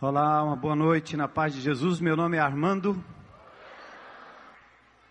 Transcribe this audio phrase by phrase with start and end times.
[0.00, 2.00] Olá, uma boa noite na paz de Jesus.
[2.00, 3.04] Meu nome é Armando.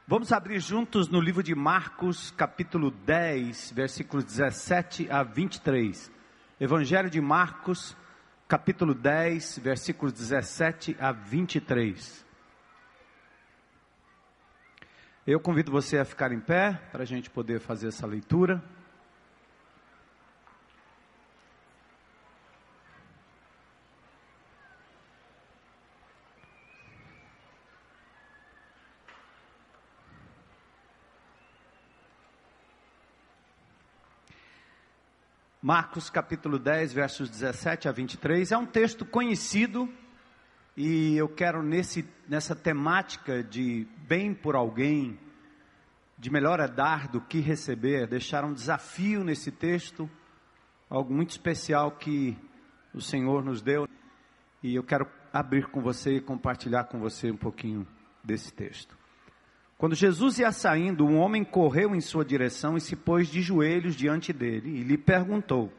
[0.07, 6.09] Vamos abrir juntos no livro de Marcos, capítulo 10, versículos 17 a 23.
[6.57, 7.97] Evangelho de Marcos,
[8.47, 12.25] capítulo 10, versículos 17 a 23.
[15.27, 18.63] Eu convido você a ficar em pé para a gente poder fazer essa leitura.
[35.67, 39.93] Marcos capítulo 10, versos 17 a 23, é um texto conhecido
[40.77, 45.19] e eu quero nesse, nessa temática de bem por alguém,
[46.17, 50.09] de melhor é dar do que receber, deixar um desafio nesse texto,
[50.89, 52.37] algo muito especial que
[52.93, 53.89] o Senhor nos deu
[54.63, 57.85] e eu quero abrir com você e compartilhar com você um pouquinho
[58.23, 58.96] desse texto.
[59.77, 63.95] Quando Jesus ia saindo, um homem correu em sua direção e se pôs de joelhos
[63.95, 65.71] diante dele e lhe perguntou: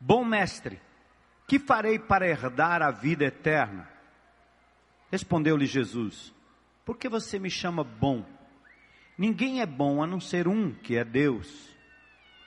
[0.00, 0.80] Bom mestre,
[1.46, 3.86] que farei para herdar a vida eterna?
[5.10, 6.32] Respondeu-lhe Jesus:
[6.86, 8.24] Por que você me chama bom?
[9.16, 11.68] Ninguém é bom a não ser um, que é Deus.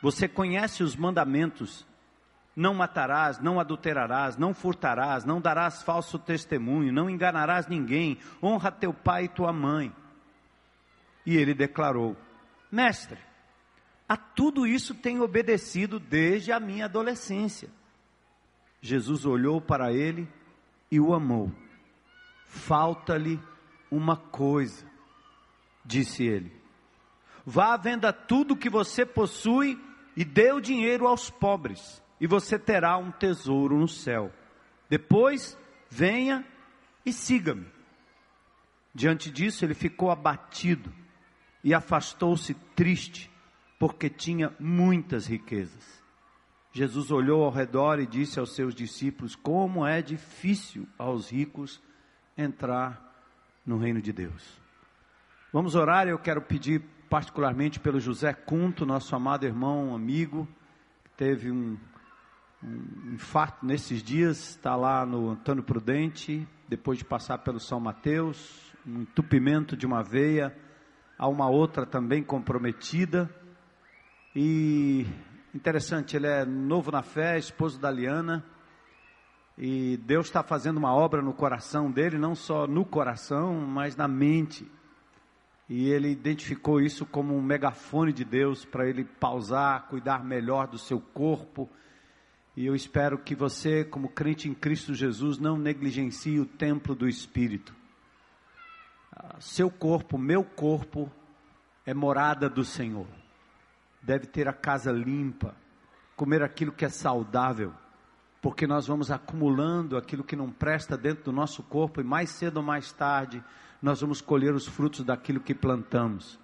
[0.02, 1.86] Você conhece os mandamentos
[2.56, 8.94] não matarás, não adulterarás, não furtarás, não darás falso testemunho, não enganarás ninguém, honra teu
[8.94, 9.94] pai e tua mãe.
[11.26, 12.18] E ele declarou:
[12.72, 13.18] Mestre,
[14.08, 17.70] a tudo isso tenho obedecido desde a minha adolescência.
[18.82, 20.28] Jesus olhou para ele
[20.90, 21.52] e o amou.
[22.48, 23.40] Falta-lhe
[23.90, 24.86] uma coisa,
[25.86, 26.52] disse ele.
[27.46, 29.80] Vá à venda tudo que você possui
[30.18, 34.32] e dê o dinheiro aos pobres e você terá um tesouro no céu.
[34.88, 35.58] Depois,
[35.90, 36.46] venha
[37.04, 37.66] e siga-me.
[38.94, 40.94] Diante disso, ele ficou abatido
[41.64, 43.32] e afastou-se triste,
[43.80, 46.00] porque tinha muitas riquezas.
[46.72, 51.82] Jesus olhou ao redor e disse aos seus discípulos: Como é difícil aos ricos
[52.38, 53.12] entrar
[53.66, 54.62] no reino de Deus.
[55.52, 60.48] Vamos orar, eu quero pedir particularmente pelo José Cunto, nosso amado irmão, amigo,
[61.04, 61.78] que teve um
[62.64, 68.72] um infarto nesses dias, está lá no Antônio Prudente, depois de passar pelo São Mateus,
[68.86, 70.56] um entupimento de uma veia,
[71.18, 73.30] há uma outra também comprometida.
[74.36, 75.06] E
[75.54, 78.46] interessante, ele é novo na fé, esposo da Liana,
[79.58, 84.08] e Deus está fazendo uma obra no coração dele, não só no coração, mas na
[84.08, 84.70] mente.
[85.68, 90.78] E ele identificou isso como um megafone de Deus para ele pausar, cuidar melhor do
[90.78, 91.70] seu corpo
[92.56, 97.08] e eu espero que você, como crente em Cristo Jesus, não negligencie o templo do
[97.08, 97.74] Espírito.
[99.12, 101.10] Ah, seu corpo, meu corpo,
[101.86, 103.08] é morada do Senhor.
[104.02, 105.56] Deve ter a casa limpa,
[106.16, 107.74] comer aquilo que é saudável,
[108.42, 112.58] porque nós vamos acumulando aquilo que não presta dentro do nosso corpo e mais cedo
[112.58, 113.42] ou mais tarde
[113.82, 116.40] nós vamos colher os frutos daquilo que plantamos.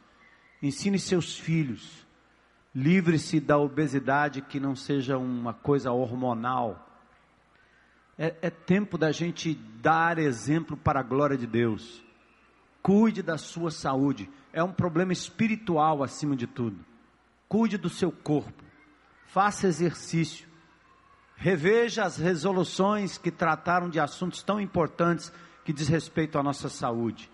[0.62, 2.07] Ensine seus filhos
[2.74, 6.88] Livre-se da obesidade que não seja uma coisa hormonal.
[8.18, 12.04] É, é, tempo da gente dar exemplo para a glória de Deus.
[12.82, 14.30] Cuide da sua saúde.
[14.52, 16.84] É um problema espiritual acima de tudo.
[17.48, 18.64] Cuide do seu corpo.
[19.28, 20.48] Faça exercício.
[21.36, 25.32] Reveja as resoluções que trataram de assuntos tão importantes
[25.64, 27.30] que diz respeito à nossa saúde.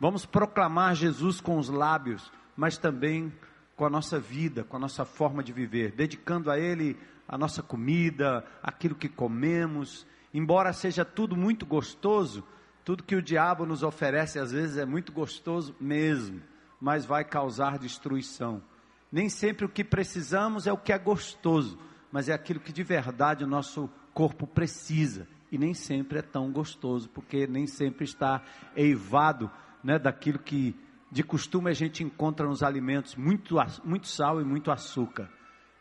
[0.00, 3.32] Vamos proclamar Jesus com os lábios, mas também
[3.76, 6.96] com a nossa vida, com a nossa forma de viver, dedicando a Ele
[7.26, 12.44] a nossa comida, aquilo que comemos, embora seja tudo muito gostoso,
[12.84, 16.42] tudo que o diabo nos oferece às vezes é muito gostoso mesmo,
[16.80, 18.62] mas vai causar destruição.
[19.10, 21.78] Nem sempre o que precisamos é o que é gostoso,
[22.12, 25.26] mas é aquilo que de verdade o nosso corpo precisa.
[25.50, 28.42] E nem sempre é tão gostoso, porque nem sempre está
[28.76, 29.50] eivado
[29.82, 30.76] né, daquilo que
[31.14, 35.30] de costume a gente encontra nos alimentos muito, muito sal e muito açúcar.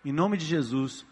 [0.06, 1.04] Em nome de Jesus,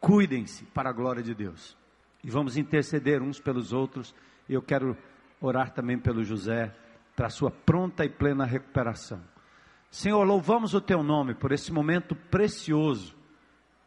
[0.00, 1.76] cuidem-se para a glória de Deus.
[2.24, 4.12] E vamos interceder uns pelos outros.
[4.48, 4.96] Eu quero
[5.40, 6.74] orar também pelo José,
[7.14, 9.22] para a sua pronta e plena recuperação.
[9.92, 13.14] Senhor, louvamos o teu nome por esse momento precioso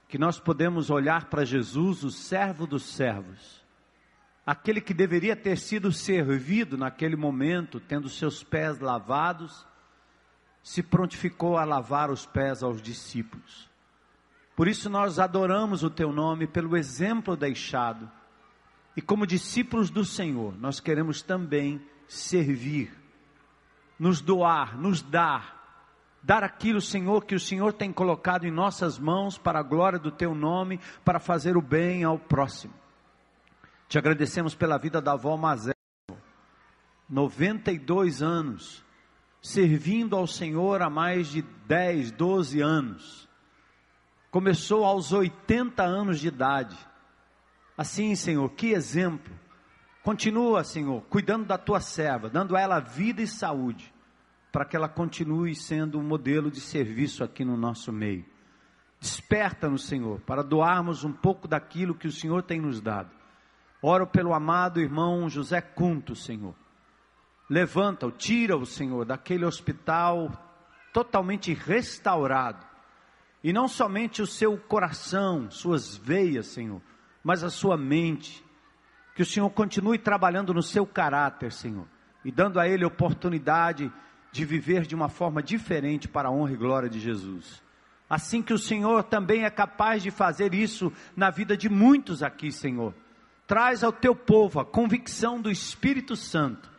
[0.07, 3.61] que nós podemos olhar para Jesus, o servo dos servos,
[4.45, 9.69] aquele que deveria ter sido servido naquele momento, tendo seus pés lavados
[10.63, 13.69] se prontificou a lavar os pés aos discípulos.
[14.55, 18.09] Por isso nós adoramos o teu nome pelo exemplo deixado,
[18.95, 22.91] E como discípulos do Senhor, nós queremos também servir,
[23.97, 25.61] nos doar, nos dar,
[26.21, 30.11] dar aquilo, Senhor, que o Senhor tem colocado em nossas mãos para a glória do
[30.11, 32.73] Teu nome, para fazer o bem ao próximo.
[33.87, 35.73] Te agradecemos pela vida da avó Mazel,
[37.09, 38.83] 92 anos,
[39.41, 43.27] servindo ao Senhor há mais de 10, 12 anos.
[44.29, 46.77] Começou aos 80 anos de idade.
[47.77, 49.33] Assim, Senhor, que exemplo.
[50.03, 53.91] Continua, Senhor, cuidando da tua serva, dando a ela vida e saúde
[54.51, 58.25] para que ela continue sendo um modelo de serviço aqui no nosso meio.
[58.99, 63.09] Desperta-nos, Senhor, para doarmos um pouco daquilo que o Senhor tem nos dado.
[63.81, 66.53] Oro pelo amado irmão José Cunto, Senhor.
[67.51, 70.31] Levanta-o, tira-o, Senhor, daquele hospital
[70.94, 72.65] totalmente restaurado.
[73.44, 76.81] E não somente o seu coração, suas veias, Senhor,
[77.21, 78.42] mas a sua mente.
[79.13, 81.86] Que o Senhor continue trabalhando no seu caráter, Senhor,
[82.24, 83.92] e dando a ele oportunidade
[84.31, 87.62] de viver de uma forma diferente para a honra e glória de Jesus.
[88.09, 92.50] Assim que o Senhor também é capaz de fazer isso na vida de muitos aqui,
[92.50, 92.94] Senhor.
[93.45, 96.70] Traz ao teu povo a convicção do Espírito Santo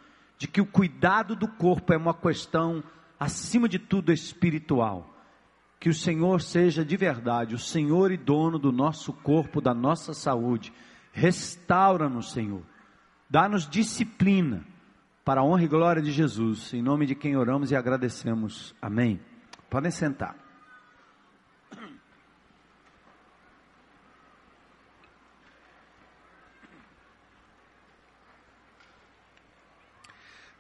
[0.43, 2.83] de que o cuidado do corpo é uma questão,
[3.19, 5.15] acima de tudo, espiritual.
[5.79, 10.13] Que o Senhor seja de verdade o Senhor e dono do nosso corpo, da nossa
[10.13, 10.73] saúde.
[11.13, 12.65] Restaura-nos, Senhor.
[13.31, 14.67] Dá-nos disciplina
[15.25, 18.75] para a honra e glória de Jesus, em nome de quem oramos e agradecemos.
[18.83, 19.21] Amém.
[19.71, 20.42] Podem sentar.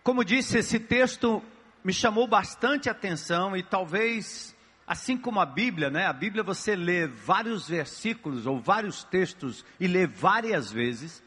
[0.02, 1.40] Como disse, esse texto
[1.84, 4.54] me chamou bastante atenção e talvez,
[4.84, 6.06] assim como a Bíblia, né?
[6.06, 11.22] A Bíblia você lê vários versículos ou vários textos e lê várias vezes.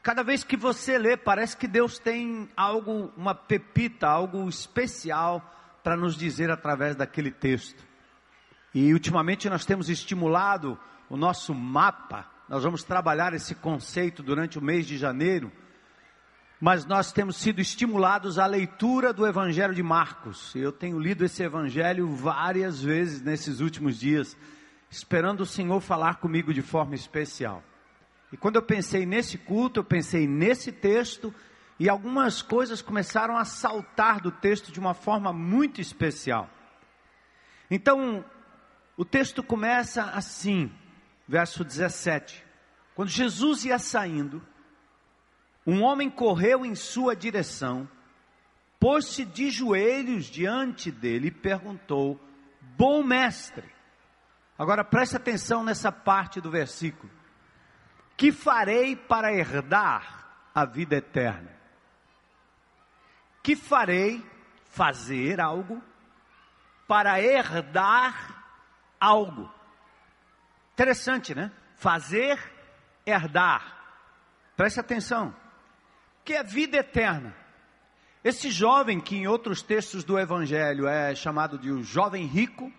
[0.00, 5.50] Cada vez que você lê, parece que Deus tem algo, uma pepita, algo especial
[5.82, 7.84] para nos dizer através daquele texto.
[8.72, 10.78] E ultimamente nós temos estimulado
[11.10, 15.50] o nosso mapa, nós vamos trabalhar esse conceito durante o mês de janeiro,
[16.64, 20.54] mas nós temos sido estimulados à leitura do Evangelho de Marcos.
[20.54, 24.34] Eu tenho lido esse Evangelho várias vezes nesses últimos dias,
[24.90, 27.62] esperando o Senhor falar comigo de forma especial.
[28.32, 31.34] E quando eu pensei nesse culto, eu pensei nesse texto,
[31.78, 36.48] e algumas coisas começaram a saltar do texto de uma forma muito especial.
[37.70, 38.24] Então,
[38.96, 40.72] o texto começa assim,
[41.28, 42.42] verso 17:
[42.94, 44.42] Quando Jesus ia saindo,
[45.66, 47.88] um homem correu em sua direção,
[48.78, 52.20] pôs-se de joelhos diante dele e perguntou:
[52.76, 53.72] Bom mestre.
[54.58, 57.10] Agora preste atenção nessa parte do versículo.
[58.16, 61.50] Que farei para herdar a vida eterna?
[63.42, 64.24] Que farei
[64.70, 65.82] fazer algo
[66.86, 68.44] para herdar
[69.00, 69.52] algo?
[70.74, 71.50] Interessante, né?
[71.76, 72.38] Fazer,
[73.04, 73.76] herdar.
[74.56, 75.34] Preste atenção.
[76.24, 77.34] Que é vida eterna.
[78.22, 82.72] Esse jovem, que em outros textos do Evangelho é chamado de o jovem rico,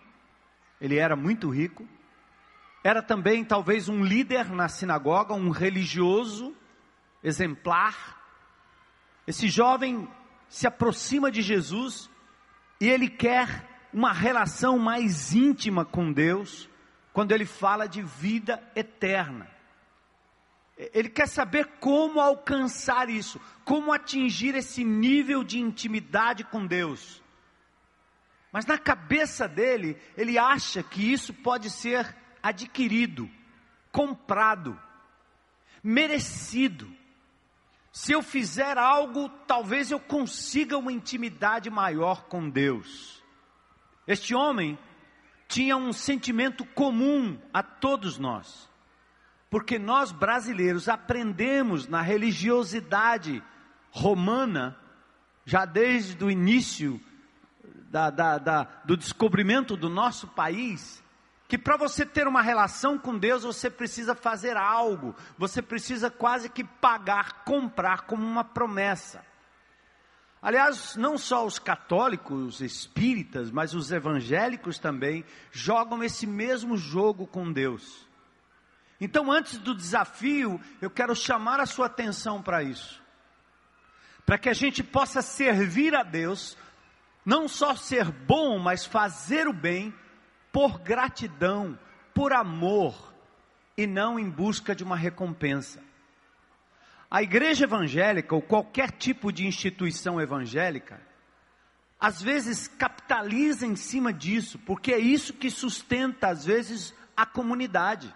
[0.80, 1.86] ele era muito rico,
[2.82, 6.54] era também talvez um líder na sinagoga, um religioso
[7.22, 8.20] exemplar.
[9.26, 10.08] Esse jovem
[10.48, 12.10] se aproxima de Jesus
[12.80, 16.68] e ele quer uma relação mais íntima com Deus
[17.12, 19.55] quando ele fala de vida eterna.
[20.76, 27.22] Ele quer saber como alcançar isso, como atingir esse nível de intimidade com Deus.
[28.52, 33.30] Mas na cabeça dele, ele acha que isso pode ser adquirido,
[33.90, 34.78] comprado,
[35.82, 36.90] merecido.
[37.90, 43.22] Se eu fizer algo, talvez eu consiga uma intimidade maior com Deus.
[44.06, 44.78] Este homem
[45.48, 48.68] tinha um sentimento comum a todos nós,
[49.56, 53.42] porque nós brasileiros aprendemos na religiosidade
[53.90, 54.78] romana,
[55.46, 57.00] já desde o início
[57.90, 61.02] da, da, da, do descobrimento do nosso país,
[61.48, 66.50] que para você ter uma relação com Deus você precisa fazer algo, você precisa quase
[66.50, 69.24] que pagar, comprar como uma promessa.
[70.42, 77.26] Aliás, não só os católicos, os espíritas, mas os evangélicos também jogam esse mesmo jogo
[77.26, 78.05] com Deus.
[79.00, 83.02] Então, antes do desafio, eu quero chamar a sua atenção para isso.
[84.24, 86.56] Para que a gente possa servir a Deus,
[87.24, 89.94] não só ser bom, mas fazer o bem
[90.50, 91.78] por gratidão,
[92.14, 93.14] por amor
[93.76, 95.84] e não em busca de uma recompensa.
[97.10, 101.00] A igreja evangélica, ou qualquer tipo de instituição evangélica,
[102.00, 108.12] às vezes capitaliza em cima disso, porque é isso que sustenta, às vezes, a comunidade.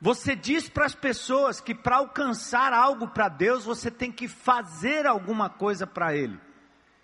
[0.00, 5.06] Você diz para as pessoas que para alcançar algo para Deus, você tem que fazer
[5.06, 6.38] alguma coisa para Ele.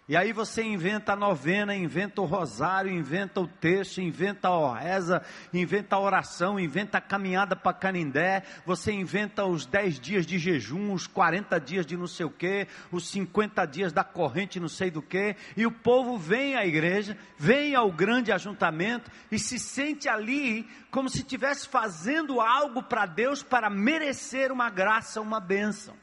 [0.09, 5.23] E aí você inventa a novena, inventa o rosário, inventa o texto, inventa a reza,
[5.54, 10.92] inventa a oração, inventa a caminhada para Canindé, você inventa os 10 dias de jejum,
[10.92, 14.90] os 40 dias de não sei o que, os 50 dias da corrente não sei
[14.90, 20.09] do que, e o povo vem à igreja, vem ao grande ajuntamento e se sente
[20.09, 26.01] ali como se estivesse fazendo algo para Deus para merecer uma graça, uma bênção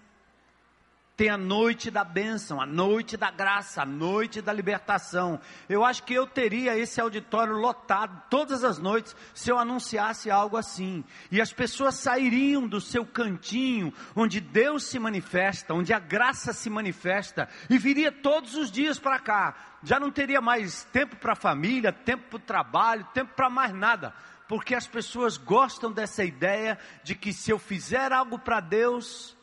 [1.20, 5.38] tem a noite da bênção, a noite da graça, a noite da libertação.
[5.68, 10.56] Eu acho que eu teria esse auditório lotado todas as noites se eu anunciasse algo
[10.56, 11.04] assim.
[11.30, 16.70] E as pessoas sairiam do seu cantinho, onde Deus se manifesta, onde a graça se
[16.70, 19.56] manifesta, e viria todos os dias para cá.
[19.84, 23.74] Já não teria mais tempo para a família, tempo para o trabalho, tempo para mais
[23.74, 24.14] nada
[24.48, 29.38] porque as pessoas gostam dessa ideia de que se eu fizer algo para Deus,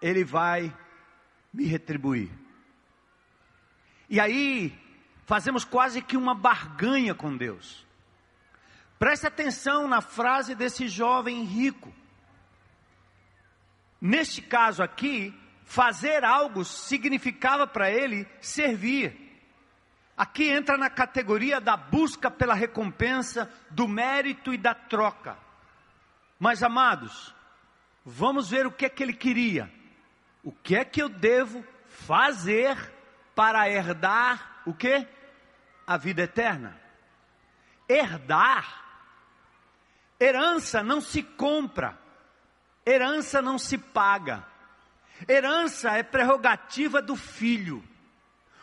[0.00, 0.74] ele vai
[1.52, 2.30] me retribuir.
[4.08, 4.76] E aí,
[5.26, 7.86] fazemos quase que uma barganha com Deus.
[8.98, 11.92] Preste atenção na frase desse jovem rico.
[14.00, 19.26] Neste caso aqui, fazer algo significava para ele servir.
[20.16, 25.36] Aqui entra na categoria da busca pela recompensa, do mérito e da troca.
[26.40, 27.34] Mas amados,
[28.04, 29.77] vamos ver o que é que ele queria
[30.42, 32.76] o que é que eu devo fazer
[33.34, 35.06] para herdar o que?
[35.86, 36.78] A vida eterna.
[37.88, 38.84] Herdar.
[40.20, 41.98] Herança não se compra.
[42.86, 44.46] Herança não se paga.
[45.28, 47.82] Herança é prerrogativa do filho.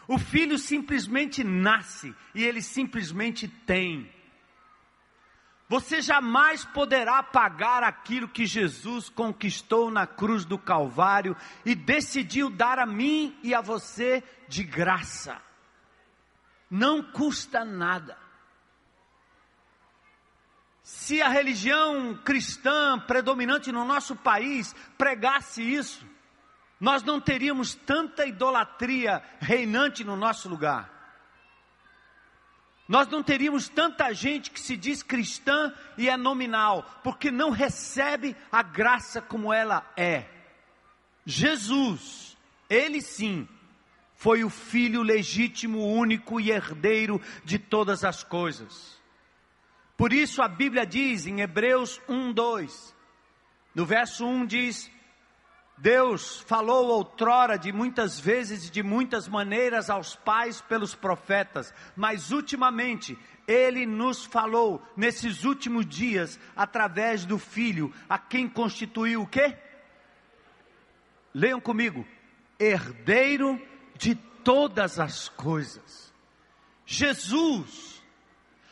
[0.08, 4.12] O filho simplesmente nasce e ele simplesmente tem.
[5.68, 12.78] Você jamais poderá pagar aquilo que Jesus conquistou na cruz do Calvário e decidiu dar
[12.78, 15.42] a mim e a você de graça.
[16.70, 18.16] Não custa nada.
[20.84, 26.06] Se a religião cristã predominante no nosso país pregasse isso,
[26.80, 30.95] nós não teríamos tanta idolatria reinante no nosso lugar
[32.88, 38.36] nós não teríamos tanta gente que se diz cristã e é nominal, porque não recebe
[38.52, 40.26] a graça como ela é.
[41.26, 42.38] Jesus,
[42.70, 43.48] ele sim,
[44.16, 49.02] foi o filho legítimo, único e herdeiro de todas as coisas.
[49.98, 52.96] Por isso a Bíblia diz em Hebreus 1, 2,
[53.74, 54.92] no verso 1 diz:
[55.78, 62.32] Deus falou outrora de muitas vezes e de muitas maneiras aos pais pelos profetas, mas
[62.32, 63.18] ultimamente
[63.48, 69.58] ele nos falou nesses últimos dias através do filho, a quem constituiu o quê?
[71.34, 72.06] Leiam comigo.
[72.58, 73.62] Herdeiro
[73.98, 76.14] de todas as coisas.
[76.86, 77.95] Jesus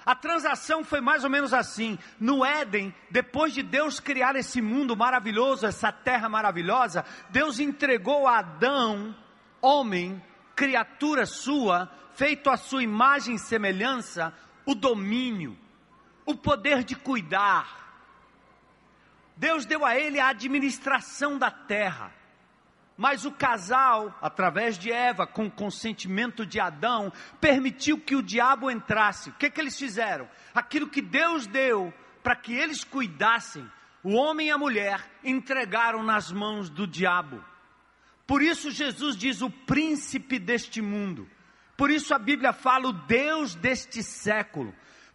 [0.05, 4.95] a transação foi mais ou menos assim: no Éden, depois de Deus criar esse mundo
[4.95, 9.15] maravilhoso, essa terra maravilhosa, Deus entregou a Adão,
[9.61, 10.21] homem,
[10.55, 14.33] criatura sua, feito à sua imagem e semelhança,
[14.65, 15.57] o domínio,
[16.25, 17.81] o poder de cuidar.
[19.35, 22.11] Deus deu a ele a administração da terra.
[22.95, 28.69] Mas o casal, através de Eva, com o consentimento de Adão, permitiu que o diabo
[28.69, 29.29] entrasse.
[29.29, 30.29] O que, que eles fizeram?
[30.53, 33.69] Aquilo que Deus deu para que eles cuidassem,
[34.03, 37.43] o homem e a mulher entregaram nas mãos do diabo.
[38.27, 41.27] Por isso Jesus diz o príncipe deste mundo.
[41.75, 44.73] Por isso a Bíblia fala o Deus deste século.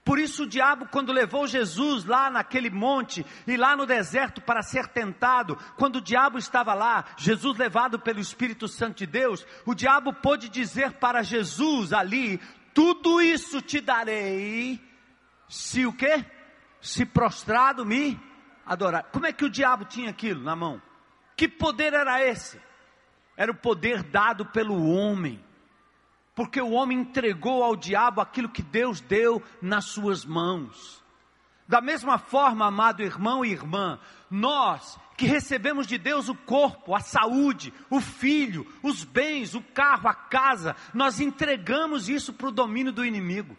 [0.08, 4.62] Por isso o diabo, quando levou Jesus lá naquele monte e lá no deserto para
[4.62, 9.74] ser tentado, quando o diabo estava lá, Jesus levado pelo Espírito Santo de Deus, o
[9.74, 12.40] diabo pôde dizer para Jesus ali:
[12.72, 14.80] tudo isso te darei,
[15.46, 16.24] se o quê?
[16.80, 18.18] Se prostrado me
[18.64, 19.10] adorar.
[19.12, 20.80] Como é que o diabo tinha aquilo na mão?
[21.36, 22.58] Que poder era esse?
[23.36, 25.38] Era o poder dado pelo homem
[26.38, 31.02] porque o homem entregou ao diabo aquilo que Deus deu nas suas mãos.
[31.66, 33.98] Da mesma forma, amado irmão e irmã,
[34.30, 40.08] nós que recebemos de Deus o corpo, a saúde, o filho, os bens, o carro,
[40.08, 43.56] a casa, nós entregamos isso para o domínio do inimigo.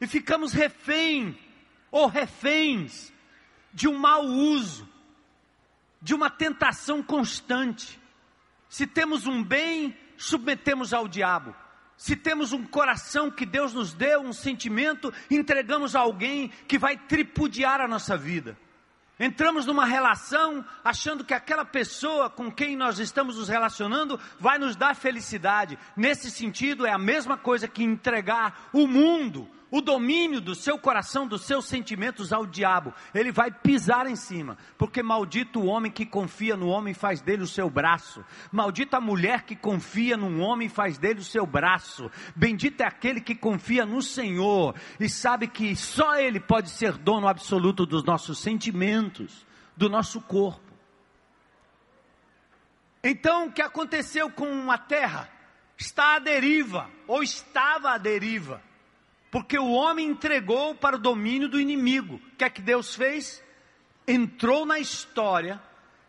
[0.00, 1.38] E ficamos refém
[1.90, 3.12] ou reféns
[3.74, 4.88] de um mau uso,
[6.00, 8.00] de uma tentação constante.
[8.70, 11.54] Se temos um bem, submetemos ao diabo.
[11.96, 16.96] Se temos um coração que Deus nos deu, um sentimento, entregamos a alguém que vai
[16.96, 18.56] tripudiar a nossa vida.
[19.18, 24.74] Entramos numa relação achando que aquela pessoa com quem nós estamos nos relacionando vai nos
[24.74, 25.78] dar felicidade.
[25.96, 31.26] Nesse sentido, é a mesma coisa que entregar o mundo, o domínio do seu coração,
[31.26, 32.94] dos seus sentimentos ao diabo.
[33.12, 37.42] Ele vai pisar em cima, porque maldito o homem que confia no homem faz dele
[37.42, 38.24] o seu braço.
[38.52, 42.08] Maldita a mulher que confia num homem faz dele o seu braço.
[42.36, 47.26] Bendito é aquele que confia no Senhor e sabe que só ele pode ser dono
[47.26, 49.44] absoluto dos nossos sentimentos,
[49.76, 50.72] do nosso corpo.
[53.02, 55.28] Então, o que aconteceu com a terra?
[55.76, 58.62] Está à deriva, ou estava à deriva
[59.34, 62.14] porque o homem entregou para o domínio do inimigo.
[62.14, 63.42] O que é que Deus fez?
[64.06, 65.60] Entrou na história,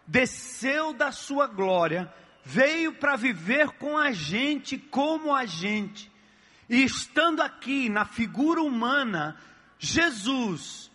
[0.05, 2.13] desceu da sua glória,
[2.44, 6.12] veio para viver com a gente como a gente.
[6.70, 9.36] E estando aqui na figura humana,
[9.79, 10.91] Jesus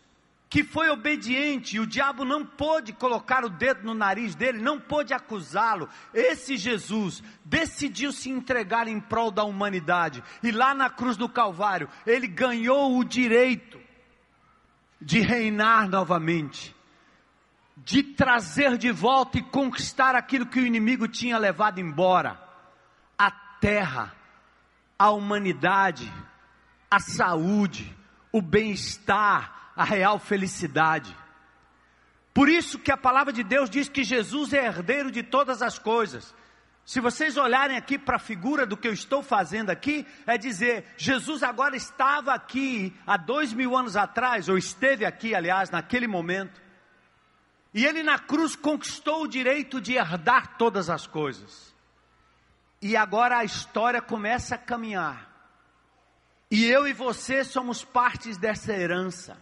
[0.50, 4.80] que foi obediente e o diabo não pôde colocar o dedo no nariz dele, não
[4.80, 5.88] pôde acusá-lo.
[6.12, 11.88] Esse Jesus decidiu se entregar em prol da humanidade e lá na cruz do Calvário
[12.04, 13.78] ele ganhou o direito
[15.00, 16.75] de reinar novamente,
[17.76, 22.42] de trazer de volta e conquistar aquilo que o inimigo tinha levado embora:
[23.16, 24.12] a terra,
[24.99, 26.12] a humanidade,
[26.90, 27.97] a saúde,
[28.33, 31.17] o bem-estar a real felicidade.
[32.33, 35.79] Por isso que a palavra de Deus diz que Jesus é herdeiro de todas as
[35.79, 36.35] coisas.
[36.85, 40.85] Se vocês olharem aqui para a figura do que eu estou fazendo aqui, é dizer,
[40.97, 46.61] Jesus agora estava aqui há dois mil anos atrás, ou esteve aqui, aliás, naquele momento,
[47.73, 51.73] e ele na cruz conquistou o direito de herdar todas as coisas.
[52.83, 55.30] E agora a história começa a caminhar.
[56.50, 59.37] E eu e você somos partes dessa herança.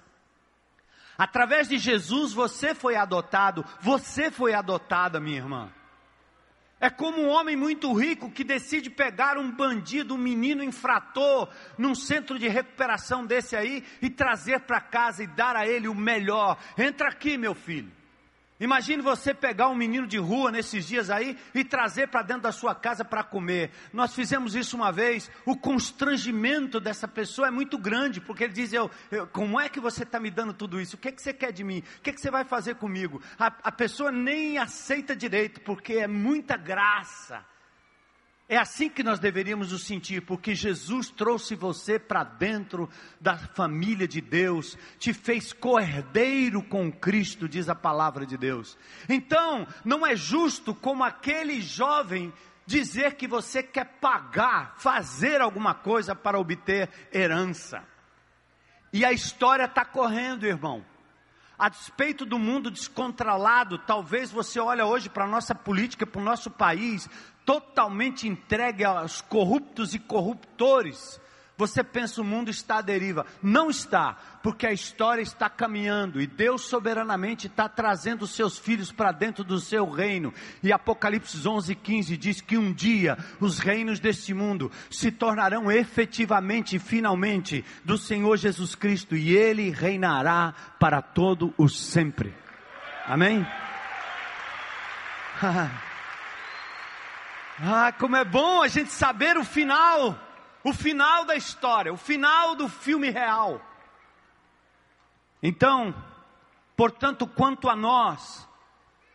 [1.19, 5.69] Através de Jesus você foi adotado, você foi adotada, minha irmã.
[6.81, 11.93] É como um homem muito rico que decide pegar um bandido, um menino infrator, num
[11.93, 16.57] centro de recuperação desse aí e trazer para casa e dar a ele o melhor.
[16.79, 17.98] Entra aqui, meu filho.
[18.61, 22.53] Imagine você pegar um menino de rua nesses dias aí e trazer para dentro da
[22.53, 23.71] sua casa para comer.
[23.93, 25.31] Nós fizemos isso uma vez.
[25.47, 29.79] O constrangimento dessa pessoa é muito grande, porque ele diz: eu, eu Como é que
[29.79, 30.97] você está me dando tudo isso?
[30.97, 31.85] O que, é que você quer de mim?
[31.99, 33.23] O que, é que você vai fazer comigo?
[33.39, 37.45] A, a pessoa nem aceita direito, porque é muita graça.
[38.49, 42.89] É assim que nós deveríamos nos sentir, porque Jesus trouxe você para dentro
[43.21, 48.79] da família de Deus, te fez co-herdeiro com Cristo, diz a palavra de Deus.
[49.07, 52.33] Então, não é justo como aquele jovem
[52.65, 57.85] dizer que você quer pagar, fazer alguma coisa para obter herança.
[58.91, 60.83] E a história está correndo, irmão.
[61.59, 66.25] A despeito do mundo descontrolado, talvez você olhe hoje para a nossa política, para o
[66.25, 67.11] nosso país,
[67.45, 71.21] totalmente entregue aos corruptos e corruptores,
[71.59, 73.27] você pensa o mundo está à deriva.
[73.43, 79.11] Não está, porque a história está caminhando e Deus soberanamente está trazendo seus filhos para
[79.11, 80.33] dentro do seu reino.
[80.63, 86.77] E Apocalipse 11, 15 diz que um dia os reinos deste mundo se tornarão efetivamente
[86.77, 92.33] e finalmente do Senhor Jesus Cristo e Ele reinará para todo o sempre.
[93.05, 93.45] Amém?
[97.61, 100.17] Ah, como é bom a gente saber o final,
[100.63, 103.61] o final da história, o final do filme real.
[105.43, 105.95] Então,
[106.77, 108.49] portanto, quanto a nós,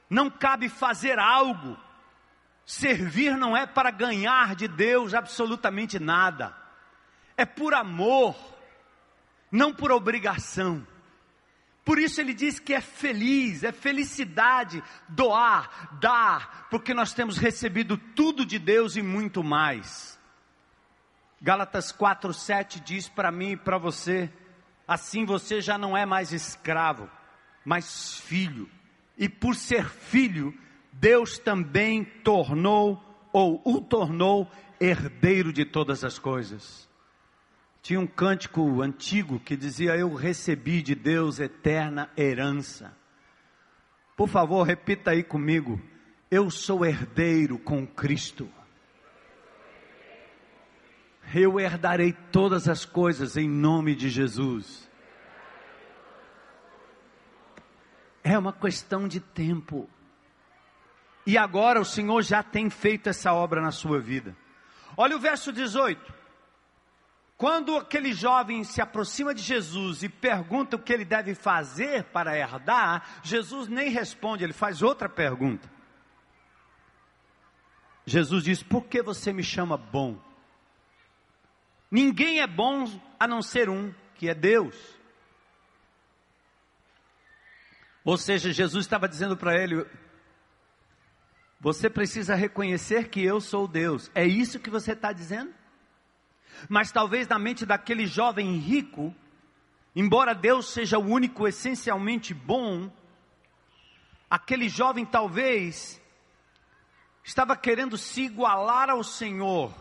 [0.10, 1.77] não cabe fazer algo,
[2.65, 6.56] servir não é para ganhar de Deus absolutamente nada,
[7.36, 8.36] é por amor,
[9.51, 10.86] não por obrigação.
[11.84, 17.97] Por isso ele diz que é feliz, é felicidade doar, dar, porque nós temos recebido
[17.97, 20.12] tudo de Deus e muito mais.
[21.43, 24.32] Gálatas 4:7 diz para mim e para você:
[24.88, 27.10] assim você já não é mais escravo,
[27.65, 28.69] mas filho.
[29.17, 30.58] E por ser filho,
[30.93, 36.89] Deus também tornou ou o tornou herdeiro de todas as coisas.
[37.82, 42.95] Tinha um cântico antigo que dizia: Eu recebi de Deus eterna herança.
[44.15, 45.82] Por favor, repita aí comigo:
[46.32, 48.49] Eu sou herdeiro com Cristo.
[51.34, 54.89] Eu herdarei todas as coisas em nome de Jesus.
[58.24, 59.89] É uma questão de tempo.
[61.26, 64.36] E agora o Senhor já tem feito essa obra na sua vida.
[64.96, 66.13] Olha o verso 18.
[67.36, 72.38] Quando aquele jovem se aproxima de Jesus e pergunta o que ele deve fazer para
[72.38, 75.69] herdar, Jesus nem responde, ele faz outra pergunta.
[78.06, 80.33] Jesus diz: Por que você me chama bom?
[81.93, 82.86] Ninguém é bom
[83.19, 84.75] a não ser um, que é Deus.
[88.03, 89.86] Ou seja, Jesus estava dizendo para ele:
[91.60, 94.10] Você precisa reconhecer que eu sou Deus.
[94.15, 95.53] É isso que você está dizendo?
[96.67, 99.13] Mas talvez na mente daquele jovem rico,
[99.95, 102.91] embora Deus seja o único essencialmente bom,
[104.27, 106.01] aquele jovem talvez
[107.23, 109.71] estava querendo se igualar ao Senhor,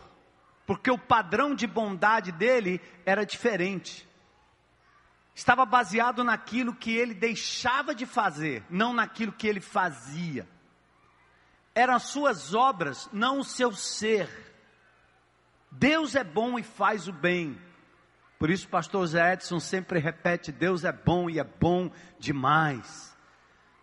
[0.65, 4.07] porque o padrão de bondade dele era diferente.
[5.35, 10.47] Estava baseado naquilo que ele deixava de fazer, não naquilo que ele fazia.
[11.73, 14.29] Eram as suas obras, não o seu ser.
[15.71, 17.59] Deus é bom e faz o bem.
[18.37, 23.17] Por isso, o pastor Zé Edson sempre repete: Deus é bom e é bom demais.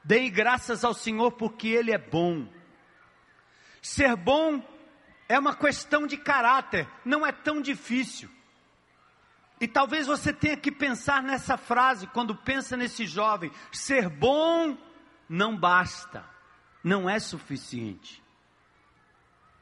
[0.04, 2.46] Dei graças ao Senhor porque Ele é bom.
[3.82, 4.62] Ser bom
[5.30, 8.28] é uma questão de caráter, não é tão difícil.
[9.60, 14.76] E talvez você tenha que pensar nessa frase quando pensa nesse jovem: ser bom
[15.28, 16.24] não basta,
[16.82, 18.20] não é suficiente.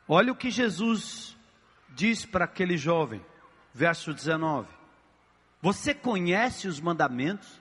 [0.09, 1.37] Olha o que Jesus
[1.91, 3.23] diz para aquele jovem,
[3.75, 4.67] verso 19:
[5.61, 7.61] Você conhece os mandamentos?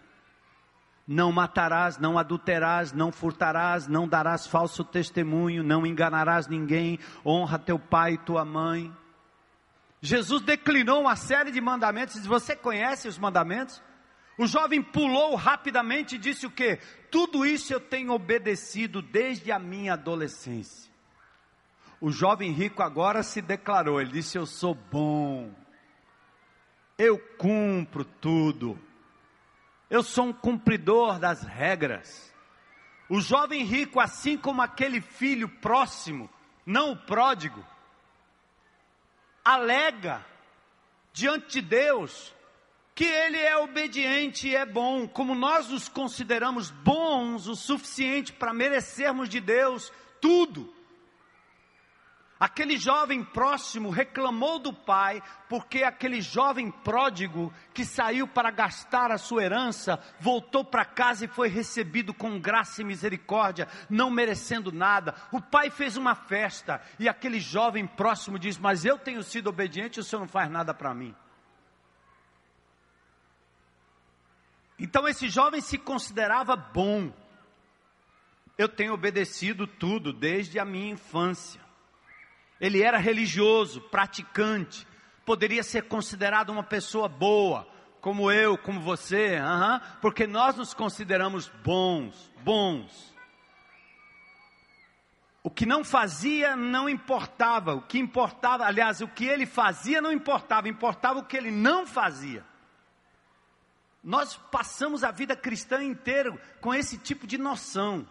[1.07, 7.79] Não matarás, não adulterarás, não furtarás, não darás falso testemunho, não enganarás ninguém, honra teu
[7.79, 8.93] pai e tua mãe.
[10.01, 13.81] Jesus declinou uma série de mandamentos, você conhece os mandamentos?
[14.37, 16.77] O jovem pulou rapidamente e disse o que?
[17.09, 20.91] Tudo isso eu tenho obedecido desde a minha adolescência.
[21.99, 25.51] O jovem rico agora se declarou, ele disse: Eu sou bom,
[26.97, 28.79] eu cumpro tudo,
[29.89, 32.33] eu sou um cumpridor das regras.
[33.09, 36.29] O jovem rico, assim como aquele filho próximo,
[36.65, 37.65] não o pródigo,
[39.43, 40.25] alega
[41.13, 42.35] diante de Deus
[42.93, 48.53] que ele é obediente e é bom, como nós nos consideramos bons o suficiente para
[48.53, 50.73] merecermos de Deus tudo.
[52.39, 59.17] Aquele jovem próximo reclamou do pai, porque aquele jovem pródigo que saiu para gastar a
[59.17, 65.15] sua herança, voltou para casa e foi recebido com graça e misericórdia, não merecendo nada.
[65.31, 69.99] O pai fez uma festa e aquele jovem próximo diz: Mas eu tenho sido obediente
[69.99, 71.15] o senhor não faz nada para mim.
[74.77, 77.11] Então esse jovem se considerava bom.
[78.55, 81.66] Eu tenho obedecido tudo desde a minha infância.
[82.59, 84.87] Ele era religioso, praticante,
[85.25, 87.67] poderia ser considerado uma pessoa boa,
[88.01, 89.37] como eu, como você,
[90.01, 93.15] porque nós nos consideramos bons, bons.
[95.43, 100.11] O que não fazia não importava, o que importava, aliás, o que ele fazia não
[100.11, 102.45] importava, importava o que ele não fazia.
[104.03, 108.07] Nós passamos a vida cristã inteira com esse tipo de noção.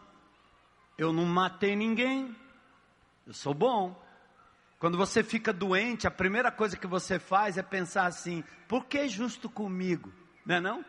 [0.99, 2.35] Eu não matei ninguém,
[3.27, 4.06] eu sou bom.
[4.79, 9.09] Quando você fica doente, a primeira coisa que você faz é pensar assim: por que
[9.09, 10.13] justo comigo?
[10.45, 10.85] Não é não?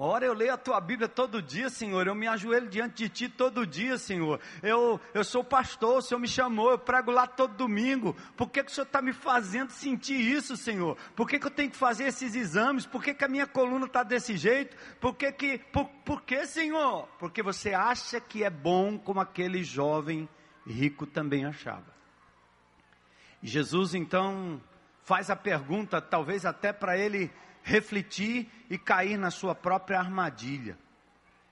[0.00, 2.06] Ora, eu leio a tua Bíblia todo dia, Senhor.
[2.06, 4.38] Eu me ajoelho diante de ti todo dia, Senhor.
[4.62, 8.14] Eu, eu sou pastor, o Senhor me chamou, eu prego lá todo domingo.
[8.36, 10.96] Por que, que o Senhor está me fazendo sentir isso, Senhor?
[11.16, 12.86] Por que, que eu tenho que fazer esses exames?
[12.86, 14.76] Por que, que a minha coluna está desse jeito?
[15.00, 17.08] Por que, que por, por que, Senhor?
[17.18, 20.28] Porque você acha que é bom como aquele jovem
[20.64, 21.92] rico também achava.
[23.42, 24.62] E Jesus então
[25.02, 27.32] faz a pergunta, talvez até para ele
[27.68, 30.78] refletir e cair na sua própria armadilha.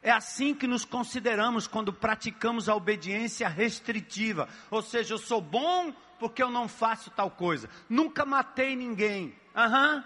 [0.03, 5.93] É assim que nos consideramos quando praticamos a obediência restritiva, ou seja, eu sou bom
[6.19, 9.35] porque eu não faço tal coisa, nunca matei ninguém.
[9.55, 10.03] Uhum.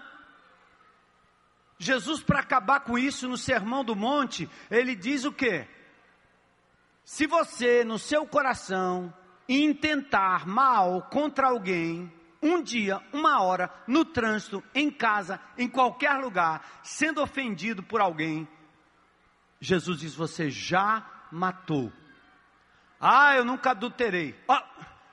[1.79, 5.65] Jesus, para acabar com isso no Sermão do Monte, ele diz o que?
[7.05, 9.13] Se você no seu coração
[9.47, 16.65] intentar mal contra alguém, um dia, uma hora, no trânsito, em casa, em qualquer lugar,
[16.81, 18.47] sendo ofendido por alguém,
[19.59, 21.93] Jesus diz: Você já matou.
[22.99, 24.35] Ah, eu nunca adulterei.
[24.47, 24.57] Oh,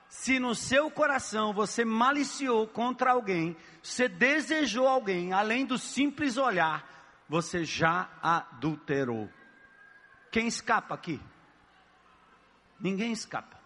[0.07, 6.83] se no seu coração você maliciou contra alguém, você desejou alguém, além do simples olhar,
[7.29, 9.29] você já adulterou.
[10.31, 11.21] Quem escapa aqui?
[12.79, 13.58] Ninguém escapa.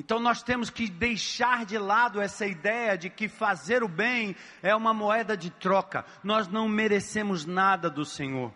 [0.00, 4.74] Então nós temos que deixar de lado essa ideia de que fazer o bem é
[4.74, 6.06] uma moeda de troca.
[6.24, 8.50] Nós não merecemos nada do Senhor.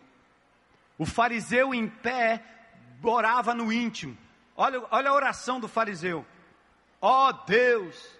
[0.96, 2.42] O fariseu em pé
[3.02, 4.16] orava no íntimo.
[4.56, 6.24] Olha, olha a oração do fariseu.
[6.98, 8.18] Ó oh Deus,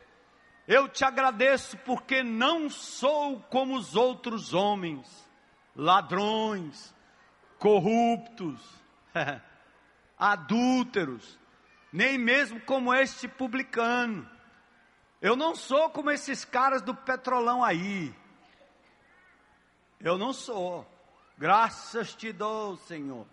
[0.68, 5.26] eu te agradeço porque não sou como os outros homens,
[5.74, 6.94] ladrões,
[7.58, 8.60] corruptos,
[10.18, 11.38] adúlteros,
[11.94, 14.28] nem mesmo como este publicano.
[15.22, 18.12] Eu não sou como esses caras do petrolão aí.
[20.00, 20.84] Eu não sou.
[21.38, 23.24] Graças te dou, Senhor.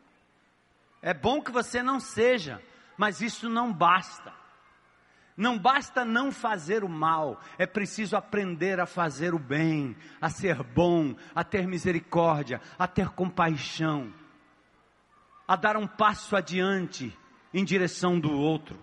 [1.02, 2.62] É bom que você não seja,
[2.96, 4.32] mas isso não basta.
[5.36, 10.62] Não basta não fazer o mal, é preciso aprender a fazer o bem, a ser
[10.62, 14.14] bom, a ter misericórdia, a ter compaixão,
[15.48, 17.18] a dar um passo adiante
[17.54, 18.80] em direção do outro.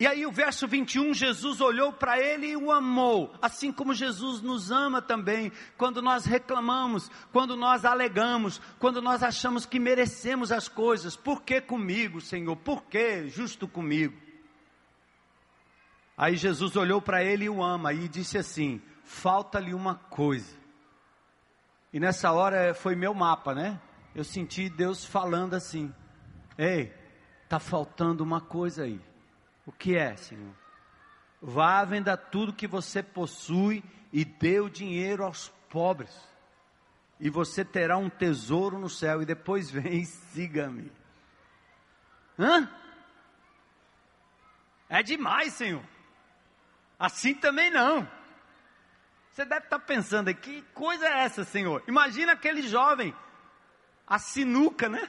[0.00, 4.40] E aí o verso 21, Jesus olhou para ele e o amou, assim como Jesus
[4.40, 10.68] nos ama também, quando nós reclamamos, quando nós alegamos, quando nós achamos que merecemos as
[10.68, 11.16] coisas.
[11.16, 12.54] Por que comigo, Senhor?
[12.54, 14.16] Por que justo comigo?
[16.16, 20.56] Aí Jesus olhou para ele e o ama e disse assim: falta-lhe uma coisa.
[21.92, 23.80] E nessa hora foi meu mapa, né?
[24.14, 25.92] Eu senti Deus falando assim:
[26.58, 26.92] Ei,
[27.44, 29.00] está faltando uma coisa aí.
[29.64, 30.52] O que é, Senhor?
[31.40, 36.12] Vá venda tudo que você possui e dê o dinheiro aos pobres.
[37.20, 39.22] E você terá um tesouro no céu.
[39.22, 40.90] E depois vem e siga-me.
[42.36, 42.68] Hã?
[44.88, 45.84] É demais, Senhor.
[46.98, 48.08] Assim também não.
[49.30, 51.84] Você deve estar pensando aqui, que coisa é essa, Senhor?
[51.86, 53.14] Imagina aquele jovem,
[54.04, 55.08] a sinuca, né?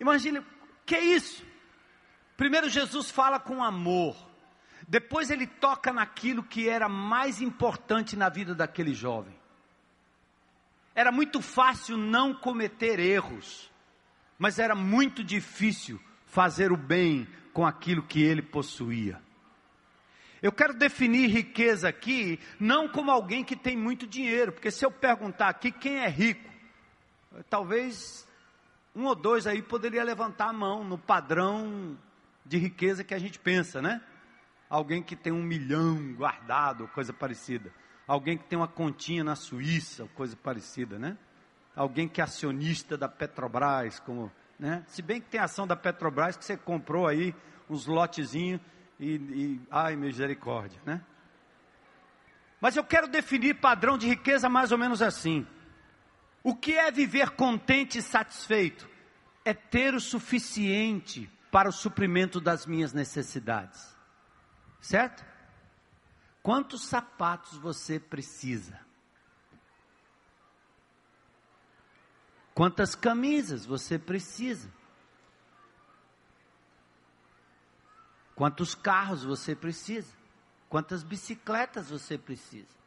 [0.00, 0.44] Imagina,
[0.84, 1.44] que é isso?
[2.36, 4.16] Primeiro Jesus fala com amor.
[4.86, 9.34] Depois ele toca naquilo que era mais importante na vida daquele jovem.
[10.94, 13.70] Era muito fácil não cometer erros,
[14.38, 19.20] mas era muito difícil fazer o bem com aquilo que ele possuía.
[20.42, 24.90] Eu quero definir riqueza aqui, não como alguém que tem muito dinheiro, porque se eu
[24.90, 26.50] perguntar aqui quem é rico,
[27.48, 28.28] talvez
[28.94, 31.98] um ou dois aí poderia levantar a mão no padrão
[32.44, 34.00] de riqueza que a gente pensa, né?
[34.68, 37.72] Alguém que tem um milhão guardado, coisa parecida.
[38.06, 41.16] Alguém que tem uma continha na Suíça, coisa parecida, né?
[41.74, 44.84] Alguém que é acionista da Petrobras, como, né?
[44.86, 47.34] Se bem que tem ação da Petrobras que você comprou aí
[47.68, 48.60] uns lotezinhos
[49.00, 51.02] e, e ai misericórdia, né?
[52.60, 55.46] Mas eu quero definir padrão de riqueza mais ou menos assim.
[56.46, 58.86] O que é viver contente e satisfeito?
[59.46, 63.96] É ter o suficiente para o suprimento das minhas necessidades.
[64.78, 65.24] Certo?
[66.42, 68.78] Quantos sapatos você precisa?
[72.54, 74.70] Quantas camisas você precisa?
[78.34, 80.14] Quantos carros você precisa?
[80.68, 82.83] Quantas bicicletas você precisa?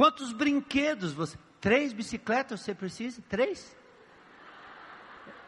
[0.00, 1.36] Quantos brinquedos você.
[1.60, 3.20] Três bicicletas você precisa?
[3.28, 3.76] Três?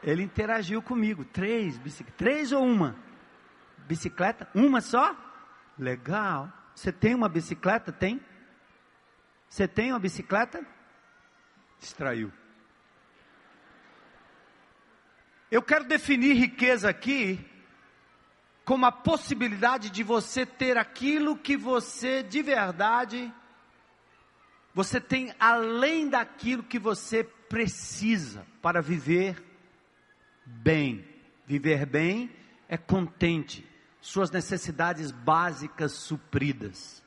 [0.02, 1.24] Ele interagiu comigo.
[1.24, 2.18] Três bicicletas.
[2.18, 2.94] Três ou uma?
[3.78, 4.46] Bicicleta?
[4.54, 5.16] Uma só?
[5.78, 6.52] Legal.
[6.74, 7.90] Você tem uma bicicleta?
[7.90, 8.20] Tem?
[9.48, 10.62] Você tem uma bicicleta?
[11.80, 12.30] Distraiu.
[15.50, 17.42] Eu quero definir riqueza aqui
[18.66, 23.32] como a possibilidade de você ter aquilo que você de verdade
[24.74, 29.42] você tem além daquilo que você precisa para viver
[30.44, 31.04] bem.
[31.46, 32.30] Viver bem
[32.68, 33.66] é contente,
[34.00, 37.02] suas necessidades básicas supridas.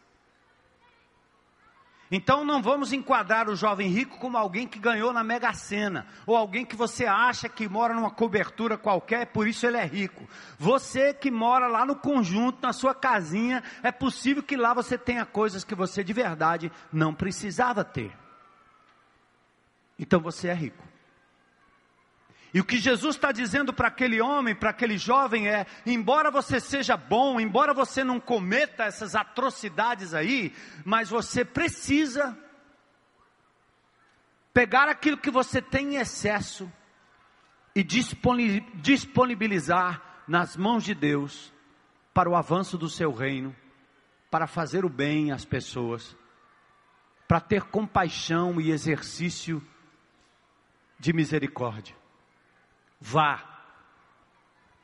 [2.11, 6.35] Então não vamos enquadrar o jovem rico como alguém que ganhou na Mega Sena, ou
[6.35, 10.27] alguém que você acha que mora numa cobertura qualquer, por isso ele é rico.
[10.59, 15.25] Você que mora lá no conjunto, na sua casinha, é possível que lá você tenha
[15.25, 18.11] coisas que você de verdade não precisava ter.
[19.97, 20.94] Então você é rico.
[22.55, 26.57] E o que Jesus está dizendo para aquele homem, para aquele jovem é: embora você
[26.57, 32.33] seja bom, embora você não cometa essas atrocidades aí, mas você precisa
[34.53, 36.71] pegar aquilo que você tem em excesso
[37.75, 41.53] e disponibilizar nas mãos de Deus
[42.13, 43.53] para o avanço do seu reino,
[44.31, 46.15] para fazer o bem às pessoas,
[47.27, 49.61] para ter compaixão e exercício
[50.97, 52.04] de misericórdia.
[52.99, 53.43] Vá,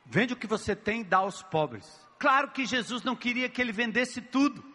[0.06, 1.86] vende o que você tem e dá aos pobres.
[2.18, 4.72] Claro que Jesus não queria que ele vendesse tudo.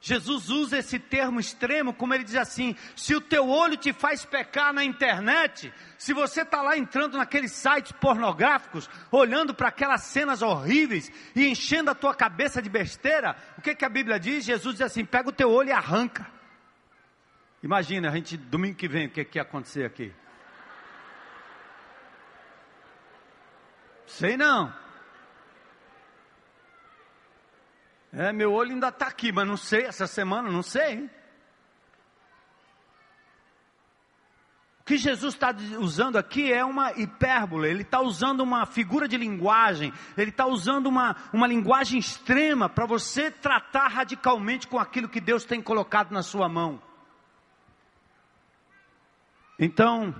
[0.00, 4.24] Jesus usa esse termo extremo, como ele diz assim: se o teu olho te faz
[4.24, 10.40] pecar na internet, se você está lá entrando naqueles sites pornográficos, olhando para aquelas cenas
[10.40, 14.44] horríveis e enchendo a tua cabeça de besteira, o que, que a Bíblia diz?
[14.44, 16.30] Jesus diz assim: pega o teu olho e arranca.
[17.60, 20.12] Imagina, a gente, domingo que vem, o que, que ia acontecer aqui?
[24.08, 24.74] Sei não.
[28.10, 31.10] É, meu olho ainda está aqui, mas não sei, essa semana não sei.
[34.80, 39.18] O que Jesus está usando aqui é uma hipérbole, ele está usando uma figura de
[39.18, 45.20] linguagem, ele está usando uma, uma linguagem extrema para você tratar radicalmente com aquilo que
[45.20, 46.82] Deus tem colocado na sua mão.
[49.58, 50.14] Então,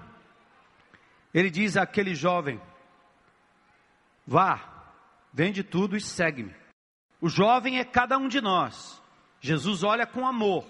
[1.32, 2.60] ele diz àquele jovem:
[4.30, 4.60] Vá,
[5.32, 6.54] vende tudo e segue-me.
[7.18, 9.02] O jovem é cada um de nós.
[9.40, 10.66] Jesus olha com amor.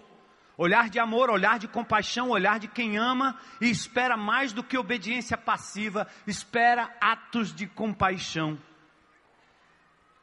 [0.56, 4.78] Olhar de amor, olhar de compaixão, olhar de quem ama e espera mais do que
[4.78, 8.56] obediência passiva, espera atos de compaixão.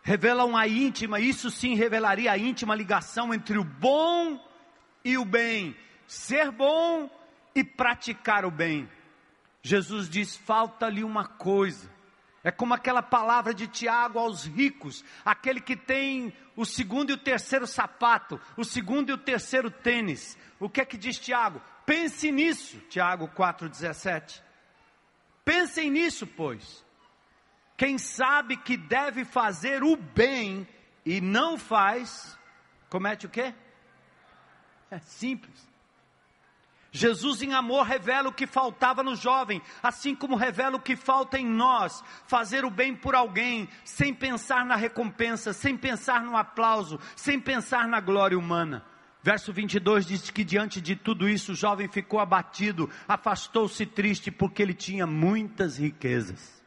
[0.01, 4.41] Revelam a íntima, isso sim revelaria a íntima ligação entre o bom
[5.03, 5.75] e o bem.
[6.07, 7.09] Ser bom
[7.53, 8.89] e praticar o bem.
[9.61, 11.94] Jesus diz: falta-lhe uma coisa.
[12.45, 17.17] É como aquela palavra de Tiago aos ricos, aquele que tem o segundo e o
[17.17, 20.37] terceiro sapato, o segundo e o terceiro tênis.
[20.59, 21.59] O que é que diz Tiago?
[21.87, 24.43] Pense nisso, Tiago 4,17.
[25.43, 26.85] Pensem nisso, pois.
[27.75, 30.67] Quem sabe que deve fazer o bem
[31.03, 32.37] e não faz,
[32.91, 33.55] comete o quê?
[34.91, 35.67] É simples.
[36.95, 41.37] Jesus, em amor, revela o que faltava no jovem, assim como revela o que falta
[41.37, 46.97] em nós: fazer o bem por alguém, sem pensar na recompensa, sem pensar no aplauso,
[47.13, 48.81] sem pensar na glória humana.
[49.21, 54.61] Verso 22 diz que diante de tudo isso o jovem ficou abatido, afastou-se triste porque
[54.61, 56.63] ele tinha muitas riquezas.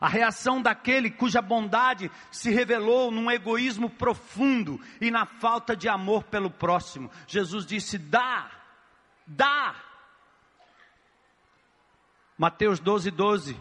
[0.00, 6.24] A reação daquele cuja bondade se revelou num egoísmo profundo e na falta de amor
[6.24, 7.10] pelo próximo.
[7.26, 8.63] Jesus disse: dá
[9.26, 9.74] dá.
[12.36, 13.60] Mateus 12, 12.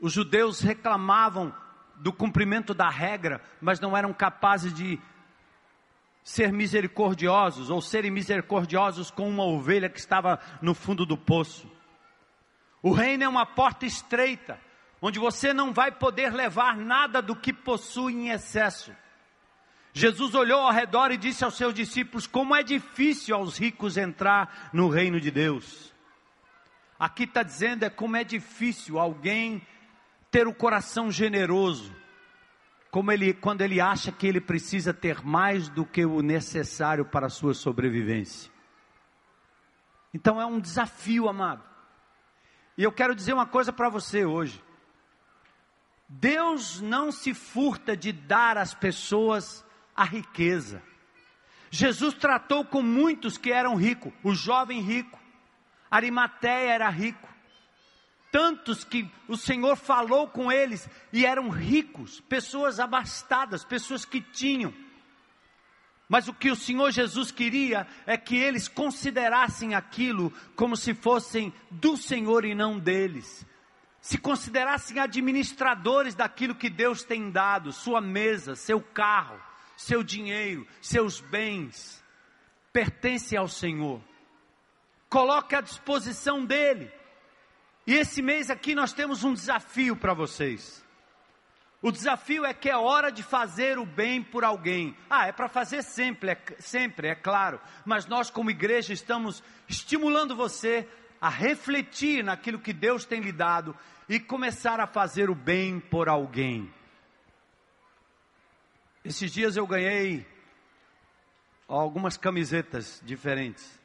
[0.00, 1.54] Os judeus reclamavam
[1.96, 4.98] do cumprimento da regra, mas não eram capazes de
[6.22, 11.70] ser misericordiosos ou serem misericordiosos com uma ovelha que estava no fundo do poço.
[12.82, 14.58] O reino é uma porta estreita,
[15.02, 18.94] onde você não vai poder levar nada do que possui em excesso.
[19.92, 24.70] Jesus olhou ao redor e disse aos seus discípulos: Como é difícil aos ricos entrar
[24.72, 25.92] no reino de Deus.
[26.98, 29.66] Aqui está dizendo é como é difícil alguém
[30.30, 31.94] ter o coração generoso,
[32.90, 37.26] como ele, quando ele acha que ele precisa ter mais do que o necessário para
[37.26, 38.52] a sua sobrevivência.
[40.12, 41.64] Então é um desafio, amado.
[42.76, 44.62] E eu quero dizer uma coisa para você hoje.
[46.08, 49.64] Deus não se furta de dar às pessoas
[50.00, 50.82] a riqueza.
[51.70, 55.20] Jesus tratou com muitos que eram ricos, o jovem rico,
[55.90, 57.28] Arimateia era rico,
[58.32, 64.72] tantos que o Senhor falou com eles e eram ricos, pessoas abastadas, pessoas que tinham.
[66.08, 71.52] Mas o que o Senhor Jesus queria é que eles considerassem aquilo como se fossem
[71.70, 73.46] do Senhor e não deles.
[74.00, 79.49] Se considerassem administradores daquilo que Deus tem dado, sua mesa, seu carro,
[79.80, 82.04] seu dinheiro, seus bens,
[82.70, 84.02] pertence ao Senhor.
[85.08, 86.92] Coloque à disposição dele.
[87.86, 90.84] E esse mês aqui nós temos um desafio para vocês.
[91.80, 94.94] O desafio é que é hora de fazer o bem por alguém.
[95.08, 97.58] Ah, é para fazer sempre, é, sempre, é claro.
[97.86, 100.86] Mas nós, como igreja, estamos estimulando você
[101.18, 103.74] a refletir naquilo que Deus tem lhe dado
[104.06, 106.70] e começar a fazer o bem por alguém.
[109.04, 110.26] Esses dias eu ganhei
[111.66, 113.80] algumas camisetas diferentes.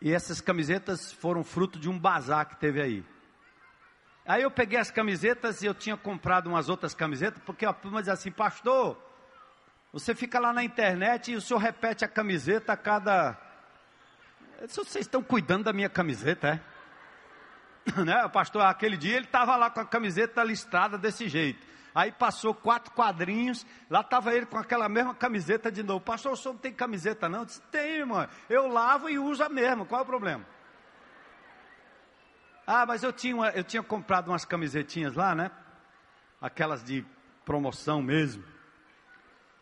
[0.00, 3.04] E essas camisetas foram fruto de um bazar que teve aí.
[4.26, 8.00] Aí eu peguei as camisetas e eu tinha comprado umas outras camisetas, porque a turma
[8.00, 9.00] dizia assim, pastor,
[9.92, 13.38] você fica lá na internet e o senhor repete a camiseta a cada.
[14.68, 16.72] Vocês estão cuidando da minha camiseta, é?
[18.04, 18.24] Né?
[18.24, 21.66] O pastor, aquele dia ele estava lá com a camiseta listrada desse jeito.
[21.94, 26.00] Aí passou quatro quadrinhos, lá estava ele com aquela mesma camiseta de novo.
[26.00, 27.40] Pastor, o senhor não tem camiseta não?
[27.40, 28.26] Eu disse, tem, irmão.
[28.48, 30.44] Eu lavo e uso a mesma, qual é o problema?
[32.66, 35.50] Ah, mas eu tinha, uma, eu tinha comprado umas camisetinhas lá, né?
[36.40, 37.04] Aquelas de
[37.44, 38.42] promoção mesmo.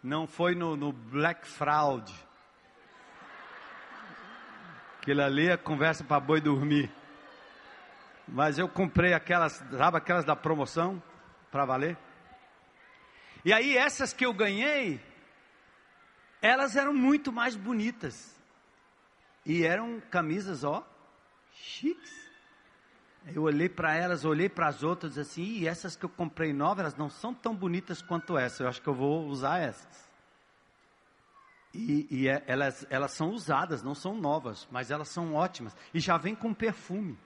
[0.02, 2.12] Não foi no, no Black Fraud.
[4.98, 6.92] Aquilo ali é conversa para boi dormir.
[8.28, 11.02] Mas eu comprei aquelas, sabe aquelas da promoção,
[11.50, 11.98] para valer.
[13.44, 15.00] E aí essas que eu ganhei,
[16.42, 18.36] elas eram muito mais bonitas.
[19.44, 20.86] E eram camisas, ó,
[21.52, 22.20] chiques.
[23.34, 26.80] Eu olhei para elas, olhei para as outras assim, e essas que eu comprei novas,
[26.80, 28.62] elas não são tão bonitas quanto essa.
[28.62, 30.10] Eu acho que eu vou usar essas.
[31.72, 35.76] E, e é, elas, elas são usadas, não são novas, mas elas são ótimas.
[35.94, 37.18] E já vem com perfume.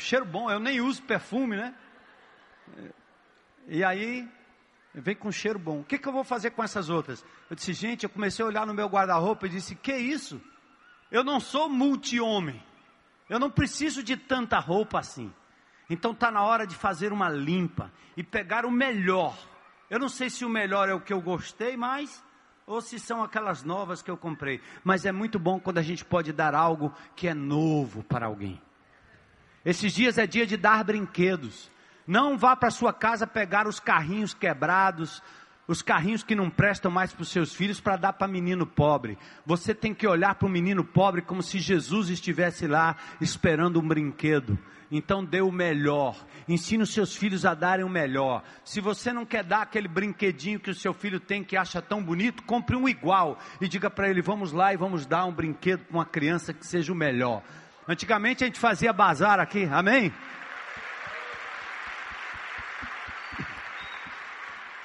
[0.00, 1.74] Cheiro bom, eu nem uso perfume, né?
[3.68, 4.28] E aí,
[4.94, 5.80] vem com cheiro bom.
[5.80, 7.24] O que, que eu vou fazer com essas outras?
[7.48, 10.40] Eu disse, gente, eu comecei a olhar no meu guarda-roupa e disse, que isso?
[11.10, 12.62] Eu não sou multi-homem.
[13.28, 15.32] Eu não preciso de tanta roupa assim.
[15.88, 19.36] Então está na hora de fazer uma limpa e pegar o melhor
[19.90, 22.24] eu não sei se o melhor é o que eu gostei mais
[22.64, 24.60] ou se são aquelas novas que eu comprei.
[24.84, 28.62] Mas é muito bom quando a gente pode dar algo que é novo para alguém.
[29.64, 31.70] Esses dias é dia de dar brinquedos.
[32.06, 35.22] Não vá para sua casa pegar os carrinhos quebrados,
[35.68, 39.16] os carrinhos que não prestam mais para os seus filhos para dar para menino pobre.
[39.46, 43.86] Você tem que olhar para o menino pobre como se Jesus estivesse lá esperando um
[43.86, 44.58] brinquedo.
[44.90, 46.16] Então dê o melhor.
[46.48, 48.42] Ensine os seus filhos a darem o melhor.
[48.64, 52.02] Se você não quer dar aquele brinquedinho que o seu filho tem que acha tão
[52.02, 55.84] bonito, compre um igual e diga para ele: vamos lá e vamos dar um brinquedo
[55.84, 57.44] para uma criança que seja o melhor.
[57.90, 60.14] Antigamente a gente fazia bazar aqui, amém?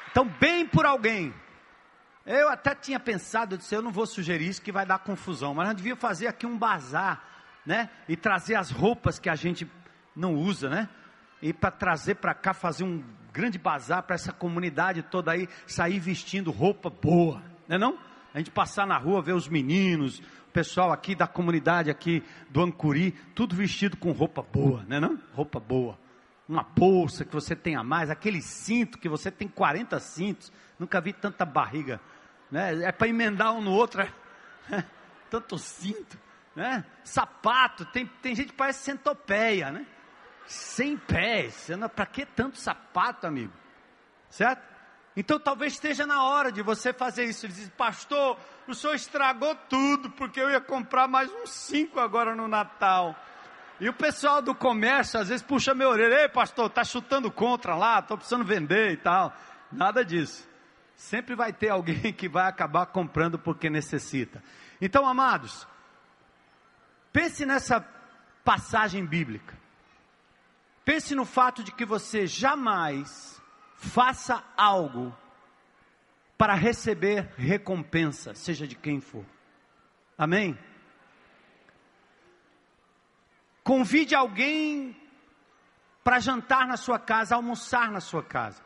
[0.10, 1.32] Então, bem por alguém.
[2.26, 5.54] Eu até tinha pensado, eu disse, eu não vou sugerir isso que vai dar confusão,
[5.54, 7.24] mas nós devíamos fazer aqui um bazar,
[7.64, 7.92] né?
[8.10, 9.70] E trazer as roupas que a gente
[10.16, 10.90] não usa, né?
[11.44, 16.00] E para trazer para cá, fazer um grande bazar para essa comunidade toda aí sair
[16.00, 18.00] vestindo roupa boa, né não?
[18.34, 20.24] A gente passar na rua, ver os meninos,
[20.56, 25.20] pessoal aqui da comunidade aqui do Ancuri, tudo vestido com roupa boa, né não?
[25.34, 26.00] Roupa boa.
[26.48, 31.12] Uma bolsa que você tenha mais, aquele cinto que você tem 40 cintos, nunca vi
[31.12, 32.00] tanta barriga,
[32.50, 32.86] né?
[32.86, 34.10] É para emendar um no outro, é?
[35.30, 36.18] tanto cinto,
[36.56, 36.86] né?
[37.04, 39.86] Sapato, tem, tem gente que parece centopeia, né?
[40.46, 41.70] sem pés.
[41.94, 43.52] Para que tanto sapato, amigo?
[44.30, 44.75] Certo?
[45.16, 47.46] Então talvez esteja na hora de você fazer isso.
[47.46, 48.38] Ele diz, pastor,
[48.68, 53.16] o senhor estragou tudo, porque eu ia comprar mais uns cinco agora no Natal.
[53.80, 57.76] E o pessoal do comércio às vezes puxa meu orelha, ei pastor, tá chutando contra
[57.76, 59.34] lá, estou precisando vender e tal.
[59.72, 60.48] Nada disso.
[60.96, 64.44] Sempre vai ter alguém que vai acabar comprando porque necessita.
[64.82, 65.68] Então, amados,
[67.12, 67.86] pense nessa
[68.44, 69.58] passagem bíblica.
[70.84, 73.42] Pense no fato de que você jamais
[73.78, 75.16] faça algo
[76.38, 79.26] para receber recompensa, seja de quem for.
[80.18, 80.58] Amém?
[83.64, 84.96] Convide alguém
[86.04, 88.64] para jantar na sua casa, almoçar na sua casa.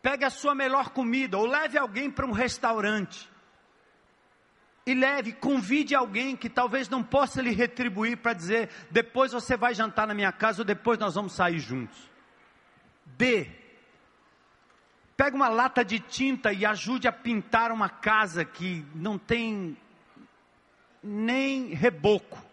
[0.00, 3.30] Pegue a sua melhor comida ou leve alguém para um restaurante
[4.84, 9.74] e leve, convide alguém que talvez não possa lhe retribuir para dizer: depois você vai
[9.74, 12.10] jantar na minha casa ou depois nós vamos sair juntos.
[13.16, 13.48] D.
[15.22, 19.76] Pega uma lata de tinta e ajude a pintar uma casa que não tem
[21.00, 22.44] nem reboco.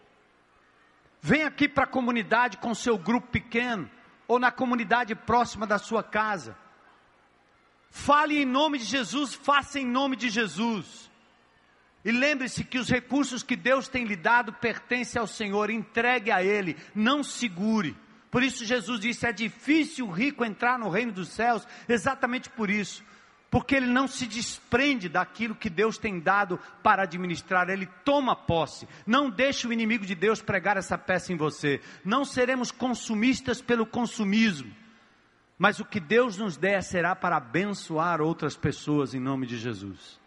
[1.20, 3.90] Vem aqui para a comunidade com seu grupo pequeno
[4.28, 6.56] ou na comunidade próxima da sua casa.
[7.90, 11.10] Fale em nome de Jesus, faça em nome de Jesus.
[12.04, 16.40] E lembre-se que os recursos que Deus tem lhe dado pertencem ao Senhor, entregue a
[16.40, 17.96] Ele, não segure.
[18.30, 22.70] Por isso Jesus disse: é difícil o rico entrar no reino dos céus, exatamente por
[22.70, 23.02] isso,
[23.50, 28.86] porque ele não se desprende daquilo que Deus tem dado para administrar, ele toma posse.
[29.04, 31.80] Não deixe o inimigo de Deus pregar essa peça em você.
[32.04, 34.72] Não seremos consumistas pelo consumismo,
[35.58, 40.20] mas o que Deus nos der será para abençoar outras pessoas em nome de Jesus.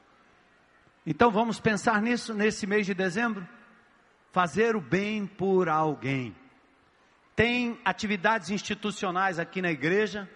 [1.05, 3.47] Então vamos pensar nisso nesse mês de dezembro?
[4.31, 6.35] Fazer o bem por alguém.
[7.35, 10.29] Tem atividades institucionais aqui na igreja.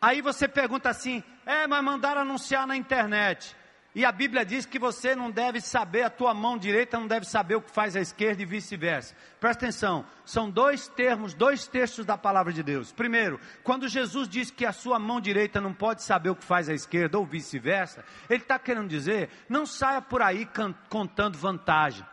[0.00, 3.56] Aí você pergunta assim: é, mas mandaram anunciar na internet.
[3.96, 7.24] E a Bíblia diz que você não deve saber, a tua mão direita não deve
[7.24, 9.16] saber o que faz a esquerda e vice-versa.
[9.40, 12.92] Presta atenção, são dois termos, dois textos da palavra de Deus.
[12.92, 16.68] Primeiro, quando Jesus diz que a sua mão direita não pode saber o que faz
[16.68, 20.46] a esquerda ou vice-versa, ele está querendo dizer, não saia por aí
[20.90, 22.04] contando vantagem.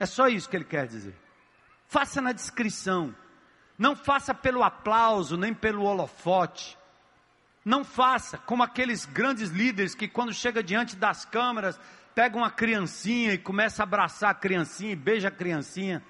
[0.00, 1.23] É só isso que ele quer dizer.
[1.94, 3.14] Faça na descrição.
[3.78, 6.76] Não faça pelo aplauso, nem pelo holofote.
[7.64, 11.78] Não faça como aqueles grandes líderes que, quando chega diante das câmeras,
[12.12, 16.02] pega uma criancinha e começa a abraçar a criancinha e beija a criancinha,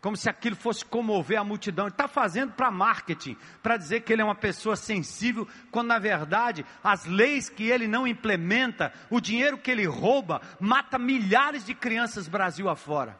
[0.00, 1.86] como se aquilo fosse comover a multidão.
[1.86, 5.98] Ele está fazendo para marketing, para dizer que ele é uma pessoa sensível, quando na
[5.98, 11.74] verdade as leis que ele não implementa, o dinheiro que ele rouba, mata milhares de
[11.74, 13.18] crianças Brasil afora.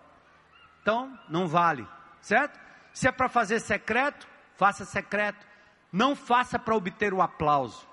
[0.80, 1.86] Então, não vale,
[2.20, 2.58] certo?
[2.92, 4.26] Se é para fazer secreto,
[4.56, 5.46] faça secreto.
[5.92, 7.88] Não faça para obter o aplauso.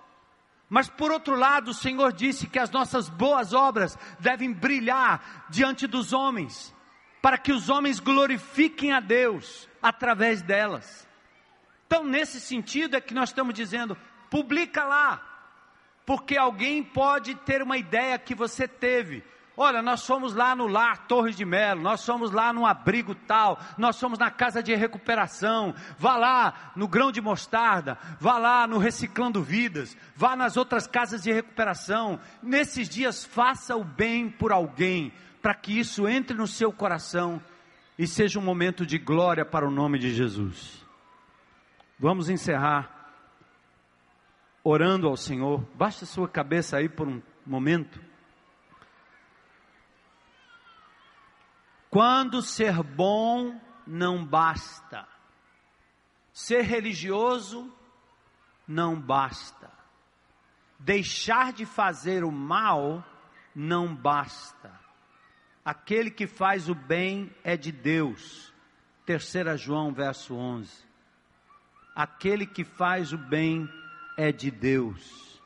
[0.70, 5.88] Mas por outro lado, o Senhor disse que as nossas boas obras devem brilhar diante
[5.88, 6.74] dos homens,
[7.22, 11.08] para que os homens glorifiquem a Deus através delas.
[11.86, 13.98] Então, nesse sentido é que nós estamos dizendo:
[14.30, 15.22] publica lá,
[16.06, 19.24] porque alguém pode ter uma ideia que você teve,
[19.60, 23.60] Olha, nós fomos lá no lar Torres de Melo, nós fomos lá no abrigo tal,
[23.76, 28.78] nós fomos na casa de recuperação, vá lá no grão de mostarda, vá lá no
[28.78, 32.20] reciclando vidas, vá nas outras casas de recuperação.
[32.44, 37.42] Nesses dias faça o bem por alguém, para que isso entre no seu coração
[37.98, 40.86] e seja um momento de glória para o nome de Jesus.
[41.98, 43.12] Vamos encerrar
[44.64, 45.66] orando ao Senhor.
[45.74, 48.07] Baixe a sua cabeça aí por um momento.
[51.98, 55.08] Quando ser bom não basta,
[56.32, 57.74] ser religioso
[58.68, 59.72] não basta,
[60.78, 63.04] deixar de fazer o mal
[63.56, 64.72] não basta.
[65.66, 68.54] Aquele que faz o bem é de Deus.
[69.04, 70.72] 3 João verso 11.
[71.96, 73.68] Aquele que faz o bem
[74.16, 75.42] é de Deus.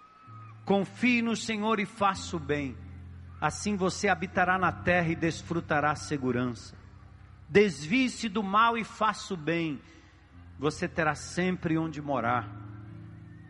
[0.65, 2.75] Confie no Senhor e faça o bem
[3.41, 6.75] assim você habitará na terra e desfrutará segurança.
[7.49, 9.81] Desvie-se do mal e faça o bem,
[10.59, 12.47] você terá sempre onde morar.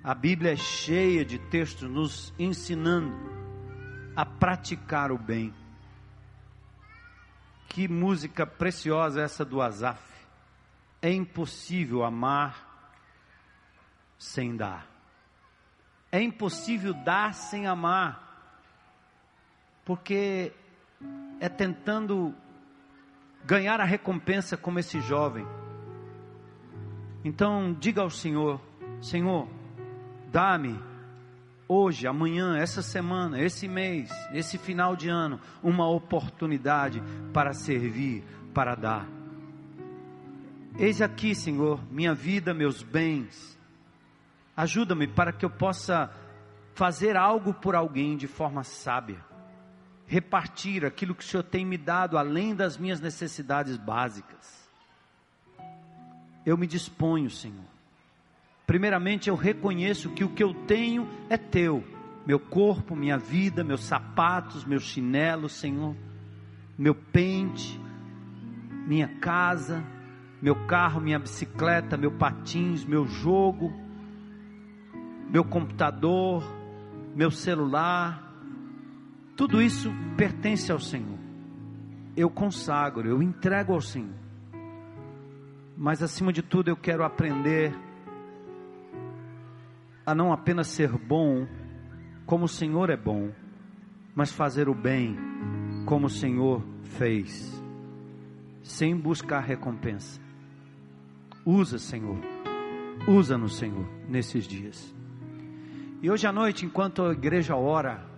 [0.02, 3.14] A Bíblia é cheia de textos nos ensinando
[4.16, 5.54] a praticar o bem.
[7.68, 10.02] Que música preciosa essa do Azaf.
[11.02, 12.70] É impossível amar
[14.18, 14.88] sem dar.
[16.12, 18.31] É impossível dar sem amar
[19.92, 20.54] porque
[21.38, 22.34] é tentando
[23.44, 25.46] ganhar a recompensa como esse jovem.
[27.26, 28.62] Então, diga ao Senhor:
[29.02, 29.50] Senhor,
[30.32, 30.80] dá-me
[31.68, 38.24] hoje, amanhã, essa semana, esse mês, esse final de ano, uma oportunidade para servir,
[38.54, 39.06] para dar.
[40.80, 43.60] Eis aqui, Senhor, minha vida, meus bens.
[44.56, 46.10] Ajuda-me para que eu possa
[46.76, 49.30] fazer algo por alguém de forma sábia
[50.12, 54.70] repartir aquilo que o Senhor tem me dado, além das minhas necessidades básicas.
[56.46, 57.64] Eu me disponho, Senhor.
[58.68, 61.82] Primeiramente, eu reconheço que o que eu tenho é teu.
[62.28, 65.96] Meu corpo, minha vida, meus sapatos, meus chinelos, Senhor.
[66.78, 67.80] Meu pente,
[68.86, 69.82] minha casa,
[70.42, 73.72] meu carro, minha bicicleta, meu patins, meu jogo,
[75.30, 76.44] meu computador,
[77.16, 78.31] meu celular,
[79.36, 81.18] tudo isso pertence ao Senhor.
[82.16, 84.16] Eu consagro, eu entrego ao Senhor.
[85.78, 87.74] Mas acima de tudo, eu quero aprender
[90.06, 91.48] a não apenas ser bom,
[92.26, 93.32] como o Senhor é bom,
[94.14, 95.18] mas fazer o bem,
[95.86, 97.64] como o Senhor fez,
[98.62, 100.22] sem buscar recompensa.
[101.46, 102.20] Usa, Senhor,
[103.08, 104.94] usa-nos, Senhor, nesses dias.
[106.02, 108.11] E hoje à noite, enquanto a igreja ora,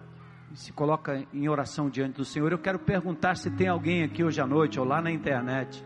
[0.53, 4.39] se coloca em oração diante do Senhor, eu quero perguntar se tem alguém aqui hoje
[4.39, 5.83] à noite ou lá na internet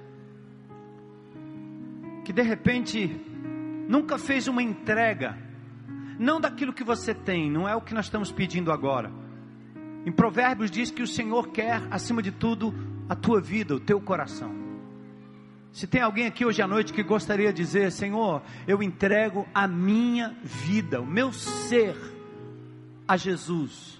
[2.25, 3.07] que de repente
[3.87, 5.37] nunca fez uma entrega,
[6.19, 9.09] não daquilo que você tem, não é o que nós estamos pedindo agora.
[10.05, 12.73] Em Provérbios diz que o Senhor quer, acima de tudo,
[13.07, 14.53] a tua vida, o teu coração.
[15.71, 19.65] Se tem alguém aqui hoje à noite que gostaria de dizer: Senhor, eu entrego a
[19.65, 21.95] minha vida, o meu ser
[23.07, 23.97] a Jesus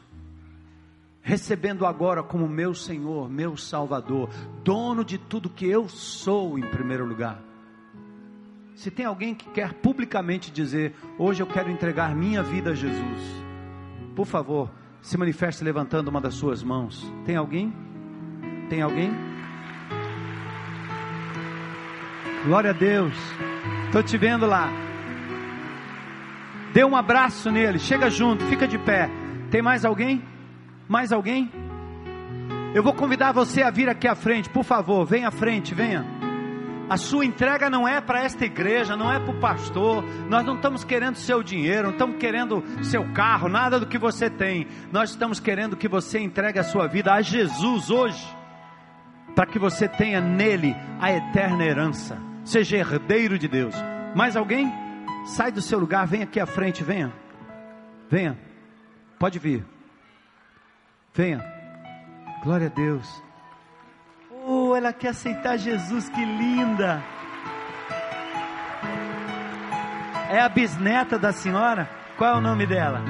[1.28, 4.30] recebendo agora como meu Senhor, meu Salvador,
[4.64, 7.42] dono de tudo que eu sou em primeiro lugar.
[8.74, 13.44] Se tem alguém que quer publicamente dizer, hoje eu quero entregar minha vida a Jesus,
[14.16, 14.72] por favor,
[15.02, 17.06] se manifeste levantando uma das suas mãos.
[17.26, 17.74] Tem alguém?
[18.70, 19.12] Tem alguém?
[22.46, 23.14] Glória a Deus.
[23.88, 24.70] Estou te vendo lá.
[26.72, 29.10] Dê um abraço nele, chega junto, fica de pé.
[29.52, 30.24] Tem mais alguém?
[30.88, 31.52] Mais alguém?
[32.74, 36.06] Eu vou convidar você a vir aqui à frente, por favor, venha à frente, venha.
[36.90, 40.04] A sua entrega não é para esta igreja, não é para o pastor.
[40.30, 44.30] Nós não estamos querendo seu dinheiro, não estamos querendo seu carro, nada do que você
[44.30, 44.68] tem.
[44.92, 48.26] Nós estamos querendo que você entregue a sua vida a Jesus hoje,
[49.36, 53.76] para que você tenha nele a eterna herança, seja herdeiro de Deus.
[54.16, 54.72] Mais alguém?
[55.26, 57.12] Sai do seu lugar, vem aqui à frente, venha.
[58.10, 58.38] Venha.
[59.20, 59.77] Pode vir.
[61.18, 61.44] Venha.
[62.44, 63.24] Glória a Deus.
[64.46, 67.04] Oh, ela quer aceitar Jesus, que linda.
[70.30, 71.90] É a bisneta da senhora?
[72.20, 73.02] Qual é o nome dela?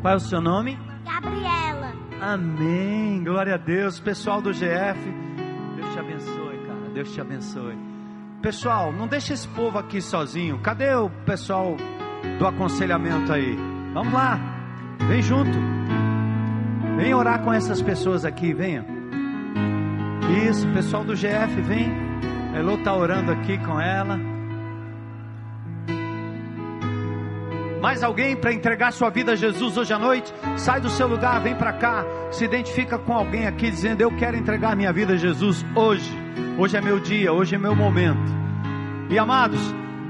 [0.00, 0.78] Qual é o seu nome?
[1.04, 1.92] Gabriela.
[2.22, 3.22] Amém.
[3.22, 4.00] Glória a Deus.
[4.00, 4.98] Pessoal do GF,
[5.76, 6.90] Deus te abençoe, cara.
[6.94, 7.78] Deus te abençoe.
[8.40, 10.58] Pessoal, não deixa esse povo aqui sozinho.
[10.60, 11.76] Cadê o pessoal
[12.38, 13.54] do aconselhamento aí?
[13.92, 14.38] Vamos lá.
[15.06, 15.93] Vem junto.
[16.96, 18.84] Vem orar com essas pessoas aqui, venha.
[20.48, 21.92] Isso, pessoal do GF, vem.
[22.56, 24.18] Elô está orando aqui com ela.
[27.82, 30.32] Mais alguém para entregar sua vida a Jesus hoje à noite?
[30.56, 32.04] Sai do seu lugar, vem para cá.
[32.30, 36.10] Se identifica com alguém aqui dizendo: Eu quero entregar minha vida a Jesus hoje.
[36.56, 38.32] Hoje é meu dia, hoje é meu momento.
[39.10, 39.60] E amados,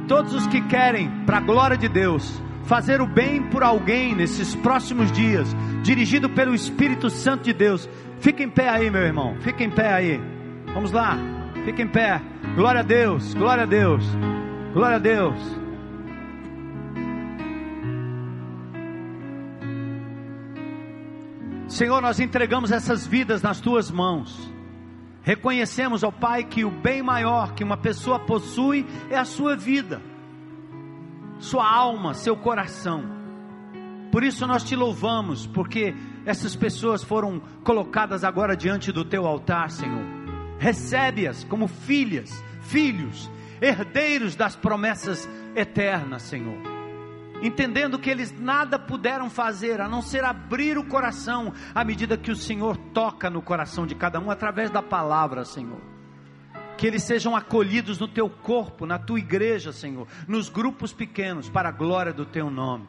[0.07, 4.55] todos os que querem, para a glória de Deus, fazer o bem por alguém nesses
[4.57, 7.89] próximos dias, dirigido pelo Espírito Santo de Deus,
[8.25, 9.37] Fica em pé aí, meu irmão.
[9.41, 10.19] Fica em pé aí.
[10.73, 11.19] Vamos lá.
[11.67, 12.23] Fica em pé.
[12.55, 13.35] Glória a Deus.
[13.35, 14.03] Glória a Deus.
[14.73, 15.39] Glória a Deus.
[21.69, 24.51] Senhor, nós entregamos essas vidas nas tuas mãos.
[25.23, 30.01] Reconhecemos, ó Pai, que o bem maior que uma pessoa possui é a sua vida,
[31.45, 33.05] sua alma, seu coração.
[34.11, 39.71] Por isso nós te louvamos, porque essas pessoas foram colocadas agora diante do teu altar,
[39.71, 40.05] Senhor.
[40.59, 43.31] Recebe-as como filhas, filhos,
[43.61, 46.59] herdeiros das promessas eternas, Senhor.
[47.43, 52.31] Entendendo que eles nada puderam fazer a não ser abrir o coração à medida que
[52.31, 55.94] o Senhor toca no coração de cada um através da palavra, Senhor.
[56.77, 61.69] Que eles sejam acolhidos no teu corpo, na tua igreja, Senhor, nos grupos pequenos, para
[61.69, 62.89] a glória do teu nome.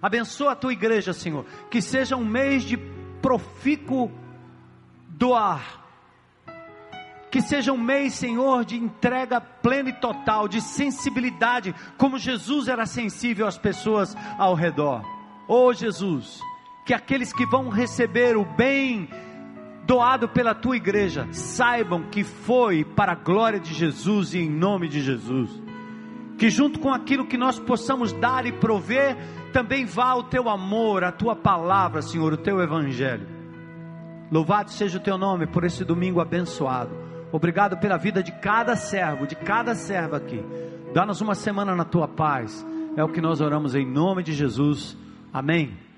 [0.00, 1.46] Abençoa a tua igreja, Senhor.
[1.70, 2.76] Que seja um mês de
[3.22, 4.10] profícuo
[5.08, 5.80] doar.
[7.30, 12.84] Que seja um mês, Senhor, de entrega plena e total, de sensibilidade, como Jesus era
[12.84, 15.02] sensível às pessoas ao redor.
[15.48, 16.40] Oh Jesus,
[16.84, 19.08] que aqueles que vão receber o bem
[19.86, 24.88] doado pela tua igreja saibam que foi para a glória de Jesus e em nome
[24.88, 25.50] de Jesus.
[26.38, 29.16] Que junto com aquilo que nós possamos dar e prover,
[29.52, 33.26] também vá o teu amor, a tua palavra, Senhor, o teu evangelho.
[34.30, 36.90] Louvado seja o teu nome por esse domingo abençoado.
[37.30, 40.42] Obrigado pela vida de cada servo, de cada serva aqui.
[40.94, 42.66] Dá-nos uma semana na tua paz.
[42.96, 44.96] É o que nós oramos em nome de Jesus.
[45.32, 45.91] Amém.